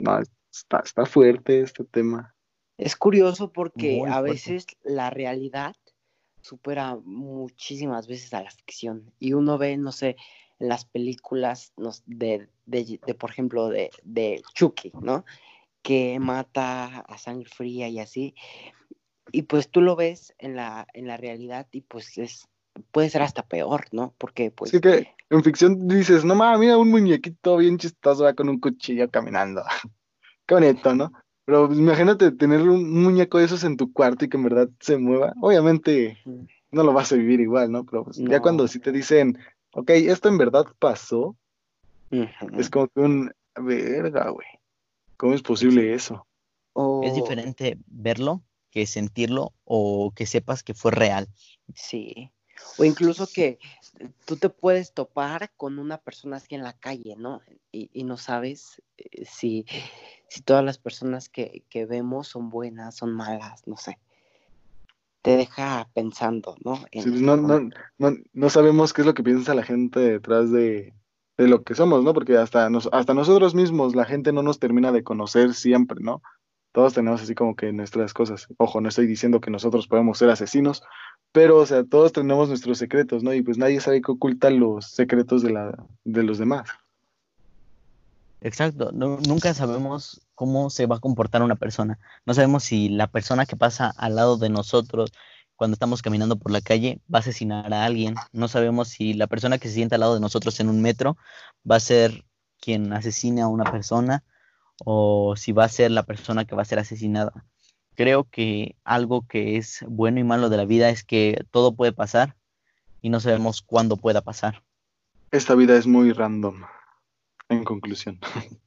No, 0.00 0.18
está, 0.50 0.80
está 0.84 1.06
fuerte 1.06 1.60
este 1.60 1.84
tema. 1.84 2.34
Es 2.76 2.96
curioso 2.96 3.52
porque 3.52 4.02
a 4.08 4.20
veces 4.20 4.66
la 4.82 5.10
realidad 5.10 5.76
supera 6.40 6.98
muchísimas 7.04 8.08
veces 8.08 8.34
a 8.34 8.42
la 8.42 8.50
ficción. 8.50 9.12
Y 9.20 9.34
uno 9.34 9.58
ve, 9.58 9.76
no 9.76 9.92
sé, 9.92 10.16
en 10.58 10.68
las 10.68 10.86
películas 10.86 11.72
de, 12.06 12.48
de, 12.66 13.14
por 13.14 13.30
ejemplo, 13.30 13.68
de, 13.68 13.90
de 14.02 14.42
Chucky, 14.54 14.92
¿no? 15.00 15.24
Que 15.82 16.18
mata 16.20 17.00
a 17.00 17.18
sangre 17.18 17.48
fría 17.48 17.88
y 17.88 17.98
así. 17.98 18.34
Y 19.32 19.42
pues 19.42 19.70
tú 19.70 19.80
lo 19.80 19.96
ves 19.96 20.34
en 20.38 20.56
la, 20.56 20.86
en 20.92 21.06
la 21.06 21.16
realidad 21.16 21.66
y 21.72 21.82
pues 21.82 22.18
es, 22.18 22.48
puede 22.90 23.10
ser 23.10 23.22
hasta 23.22 23.42
peor, 23.42 23.86
¿no? 23.92 24.14
Porque 24.18 24.50
pues... 24.50 24.70
Sí 24.70 24.80
que 24.80 25.08
en 25.30 25.44
ficción 25.44 25.86
dices, 25.86 26.24
no 26.24 26.34
mames, 26.34 26.60
mira 26.60 26.76
un 26.76 26.90
muñequito 26.90 27.56
bien 27.56 27.78
chistoso 27.78 28.24
va 28.24 28.34
con 28.34 28.48
un 28.48 28.58
cuchillo 28.58 29.08
caminando. 29.10 29.62
Qué 30.46 30.54
bonito, 30.54 30.94
¿no? 30.94 31.12
Pero 31.44 31.68
pues, 31.68 31.78
imagínate 31.78 32.32
tener 32.32 32.60
un 32.68 33.02
muñeco 33.02 33.38
de 33.38 33.44
esos 33.44 33.64
en 33.64 33.76
tu 33.76 33.92
cuarto 33.92 34.24
y 34.24 34.28
que 34.28 34.36
en 34.36 34.44
verdad 34.44 34.68
se 34.80 34.98
mueva. 34.98 35.32
Obviamente 35.40 36.18
no 36.70 36.82
lo 36.82 36.92
vas 36.92 37.12
a 37.12 37.16
vivir 37.16 37.40
igual, 37.40 37.72
¿no? 37.72 37.84
Pero 37.84 38.04
pues, 38.04 38.18
ya 38.18 38.40
cuando 38.40 38.68
sí 38.68 38.78
te 38.78 38.92
dicen, 38.92 39.38
ok, 39.72 39.90
esto 39.90 40.28
en 40.28 40.38
verdad 40.38 40.66
pasó, 40.78 41.36
es 42.10 42.70
como 42.70 42.88
que 42.88 43.00
un 43.00 43.32
verga, 43.60 44.30
güey. 44.30 44.46
¿Cómo 45.20 45.34
es 45.34 45.42
posible 45.42 45.92
eso? 45.92 46.26
Es 47.02 47.14
diferente 47.14 47.76
verlo 47.84 48.42
que 48.70 48.86
sentirlo 48.86 49.52
o 49.64 50.14
que 50.16 50.24
sepas 50.24 50.62
que 50.62 50.72
fue 50.72 50.92
real. 50.92 51.28
Sí. 51.74 52.32
O 52.78 52.84
incluso 52.84 53.26
que 53.26 53.58
tú 54.24 54.36
te 54.36 54.48
puedes 54.48 54.94
topar 54.94 55.52
con 55.58 55.78
una 55.78 55.98
persona 55.98 56.38
así 56.38 56.54
en 56.54 56.62
la 56.62 56.72
calle, 56.72 57.16
¿no? 57.18 57.42
Y, 57.70 58.02
no 58.04 58.16
sabes 58.16 58.80
eh, 58.96 59.26
si, 59.26 59.66
si 60.30 60.40
todas 60.40 60.64
las 60.64 60.78
personas 60.78 61.28
que, 61.28 61.66
vemos 61.86 62.28
son 62.28 62.48
buenas, 62.48 62.96
son 62.96 63.12
malas, 63.12 63.66
no 63.66 63.76
sé. 63.76 63.98
Te 65.20 65.36
deja 65.36 65.90
pensando, 65.92 66.56
¿no? 66.64 66.82
no, 66.94 67.36
no, 67.36 67.68
no, 67.98 68.16
no, 68.32 68.48
sabemos 68.48 68.94
qué 68.94 69.02
es 69.02 69.06
lo 69.06 69.12
que 69.12 69.22
piensa 69.22 69.54
la 69.54 69.64
gente 69.64 70.00
detrás 70.00 70.50
de, 70.50 70.94
de 71.40 71.48
lo 71.48 71.62
que 71.62 71.74
somos, 71.74 72.04
¿no? 72.04 72.12
Porque 72.12 72.36
hasta, 72.36 72.68
hasta 72.92 73.14
nosotros 73.14 73.54
mismos 73.54 73.94
la 73.94 74.04
gente 74.04 74.32
no 74.32 74.42
nos 74.42 74.58
termina 74.58 74.92
de 74.92 75.02
conocer 75.02 75.54
siempre, 75.54 75.98
¿no? 76.00 76.22
Todos 76.72 76.92
tenemos 76.92 77.22
así 77.22 77.34
como 77.34 77.56
que 77.56 77.72
nuestras 77.72 78.12
cosas. 78.12 78.46
Ojo, 78.58 78.80
no 78.80 78.88
estoy 78.88 79.06
diciendo 79.06 79.40
que 79.40 79.50
nosotros 79.50 79.88
podemos 79.88 80.18
ser 80.18 80.28
asesinos, 80.28 80.82
pero, 81.32 81.56
o 81.56 81.66
sea, 81.66 81.84
todos 81.84 82.12
tenemos 82.12 82.48
nuestros 82.48 82.78
secretos, 82.78 83.22
¿no? 83.22 83.32
Y 83.32 83.42
pues 83.42 83.56
nadie 83.56 83.80
sabe 83.80 84.02
qué 84.02 84.12
oculta 84.12 84.50
los 84.50 84.90
secretos 84.90 85.42
de, 85.42 85.50
la, 85.50 85.84
de 86.04 86.22
los 86.22 86.38
demás. 86.38 86.68
Exacto, 88.42 88.90
nunca 88.92 89.52
sabemos 89.54 90.20
cómo 90.34 90.70
se 90.70 90.86
va 90.86 90.96
a 90.96 91.00
comportar 91.00 91.42
una 91.42 91.56
persona. 91.56 91.98
No 92.26 92.34
sabemos 92.34 92.64
si 92.64 92.88
la 92.90 93.06
persona 93.06 93.46
que 93.46 93.56
pasa 93.56 93.92
al 93.96 94.16
lado 94.16 94.36
de 94.36 94.50
nosotros 94.50 95.12
cuando 95.60 95.74
estamos 95.74 96.00
caminando 96.00 96.36
por 96.36 96.52
la 96.52 96.62
calle 96.62 97.02
va 97.12 97.18
a 97.18 97.20
asesinar 97.20 97.74
a 97.74 97.84
alguien. 97.84 98.14
No 98.32 98.48
sabemos 98.48 98.88
si 98.88 99.12
la 99.12 99.26
persona 99.26 99.58
que 99.58 99.68
se 99.68 99.74
sienta 99.74 99.96
al 99.96 100.00
lado 100.00 100.14
de 100.14 100.20
nosotros 100.20 100.58
en 100.58 100.70
un 100.70 100.80
metro 100.80 101.18
va 101.70 101.76
a 101.76 101.80
ser 101.80 102.24
quien 102.58 102.94
asesine 102.94 103.42
a 103.42 103.46
una 103.46 103.70
persona 103.70 104.24
o 104.86 105.34
si 105.36 105.52
va 105.52 105.64
a 105.64 105.68
ser 105.68 105.90
la 105.90 106.04
persona 106.04 106.46
que 106.46 106.56
va 106.56 106.62
a 106.62 106.64
ser 106.64 106.78
asesinada 106.78 107.44
creo 107.94 108.24
que 108.24 108.76
algo 108.82 109.26
que 109.26 109.58
es 109.58 109.84
bueno 109.86 110.20
y 110.20 110.24
malo 110.24 110.48
de 110.48 110.56
la 110.56 110.64
vida 110.64 110.88
es 110.88 111.04
que 111.04 111.44
todo 111.50 111.72
puede 111.74 111.92
pasar 111.92 112.34
y 113.02 113.10
no 113.10 113.20
sabemos 113.20 113.60
cuándo 113.60 113.98
pueda 113.98 114.22
pasar. 114.22 114.62
Esta 115.30 115.54
vida 115.54 115.76
es 115.76 115.86
muy 115.86 116.12
random, 116.12 116.62
en 117.50 117.64
conclusión. 117.64 118.18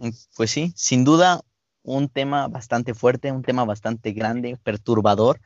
Mm, 0.00 0.10
pues 0.36 0.52
sí, 0.52 0.72
sin 0.76 1.02
duda 1.02 1.40
un 1.82 2.08
tema 2.08 2.46
bastante 2.46 2.94
fuerte, 2.94 3.32
un 3.32 3.42
tema 3.42 3.64
bastante 3.64 4.12
grande, 4.12 4.56
perturbador. 4.62 5.40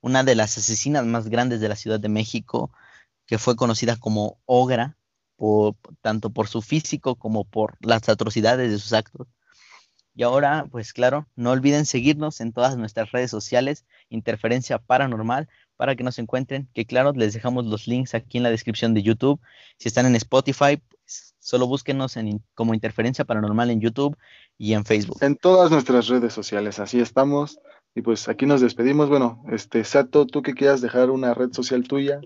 Una 0.00 0.22
de 0.24 0.34
las 0.34 0.56
asesinas 0.58 1.04
más 1.04 1.28
grandes 1.28 1.60
de 1.60 1.68
la 1.68 1.76
Ciudad 1.76 2.00
de 2.00 2.08
México, 2.08 2.70
que 3.26 3.38
fue 3.38 3.56
conocida 3.56 3.96
como 3.96 4.38
Ogra, 4.46 4.96
tanto 6.00 6.30
por 6.30 6.48
su 6.48 6.62
físico 6.62 7.14
como 7.14 7.44
por 7.44 7.76
las 7.80 8.08
atrocidades 8.08 8.70
de 8.70 8.78
sus 8.78 8.92
actos. 8.92 9.28
Y 10.14 10.24
ahora, 10.24 10.66
pues 10.72 10.92
claro, 10.92 11.28
no 11.36 11.52
olviden 11.52 11.86
seguirnos 11.86 12.40
en 12.40 12.52
todas 12.52 12.76
nuestras 12.76 13.12
redes 13.12 13.30
sociales, 13.30 13.84
Interferencia 14.08 14.78
Paranormal, 14.78 15.48
para 15.76 15.94
que 15.94 16.02
nos 16.02 16.18
encuentren, 16.18 16.68
que 16.74 16.86
claro, 16.86 17.12
les 17.12 17.34
dejamos 17.34 17.66
los 17.66 17.86
links 17.86 18.16
aquí 18.16 18.38
en 18.38 18.42
la 18.42 18.50
descripción 18.50 18.94
de 18.94 19.04
YouTube. 19.04 19.40
Si 19.78 19.86
están 19.86 20.06
en 20.06 20.16
Spotify, 20.16 20.82
pues 21.04 21.36
solo 21.38 21.68
búsquenos 21.68 22.16
en, 22.16 22.42
como 22.54 22.74
Interferencia 22.74 23.24
Paranormal 23.24 23.70
en 23.70 23.80
YouTube 23.80 24.18
y 24.58 24.72
en 24.72 24.84
Facebook. 24.84 25.18
En 25.20 25.36
todas 25.36 25.70
nuestras 25.70 26.08
redes 26.08 26.32
sociales, 26.32 26.80
así 26.80 26.98
estamos. 27.00 27.60
Y 27.94 28.02
pues 28.02 28.28
aquí 28.28 28.44
nos 28.46 28.60
despedimos. 28.60 29.08
Bueno, 29.08 29.44
este 29.50 29.84
Sato, 29.84 30.26
¿tú 30.26 30.42
qué 30.42 30.54
quieras 30.54 30.80
dejar 30.80 31.10
una 31.10 31.34
red 31.34 31.52
social 31.52 31.86
tuya? 31.86 32.20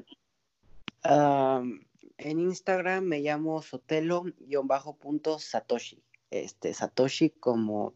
en 1.05 2.39
Instagram 2.39 3.03
me 3.03 3.19
llamo 3.21 3.61
Sotelo-Satoshi 3.61 6.01
este, 6.33 6.75
Satoshi 6.75 7.31
como 7.31 7.95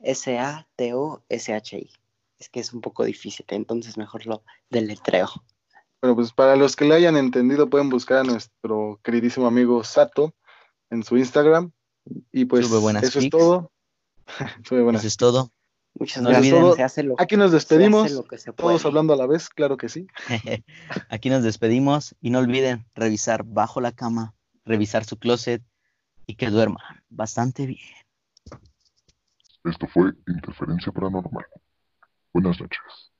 S-A-T-O-S-H-I. 0.00 1.90
Es 2.38 2.48
que 2.48 2.60
es 2.60 2.72
un 2.72 2.80
poco 2.80 3.04
difícil, 3.04 3.46
entonces 3.48 3.96
mejor 3.96 4.26
lo 4.26 4.42
deletreo. 4.70 5.28
Bueno, 6.02 6.16
pues 6.16 6.32
para 6.32 6.56
los 6.56 6.76
que 6.76 6.84
lo 6.84 6.94
hayan 6.94 7.16
entendido, 7.16 7.70
pueden 7.70 7.88
buscar 7.88 8.18
a 8.18 8.24
nuestro 8.24 9.00
queridísimo 9.02 9.46
amigo 9.46 9.84
Sato 9.84 10.34
en 10.90 11.02
su 11.02 11.16
Instagram. 11.16 11.72
Y 12.32 12.46
pues 12.46 12.66
eso 13.02 13.18
es 13.18 13.30
todo. 13.30 13.70
Eso 14.66 15.06
es 15.06 15.16
todo. 15.16 15.52
Muchas 15.94 16.24
gracias. 16.24 16.98
Aquí 17.18 17.36
nos 17.36 17.52
despedimos, 17.52 18.24
todos 18.56 18.84
hablando 18.84 19.12
a 19.12 19.16
la 19.16 19.26
vez, 19.26 19.48
claro 19.48 19.76
que 19.76 19.88
sí. 19.88 20.06
Aquí 21.08 21.30
nos 21.30 21.42
despedimos 21.42 22.16
y 22.20 22.30
no 22.30 22.40
olviden 22.40 22.86
revisar 22.94 23.44
bajo 23.44 23.80
la 23.80 23.92
cama, 23.92 24.34
revisar 24.64 25.04
su 25.04 25.18
closet, 25.18 25.62
y 26.26 26.36
que 26.36 26.50
duerman 26.50 27.04
bastante 27.08 27.66
bien. 27.66 27.86
Esto 29.64 29.86
fue 29.88 30.12
Interferencia 30.26 30.92
Paranormal. 30.92 31.46
Buenas 32.32 32.60
noches. 32.60 33.13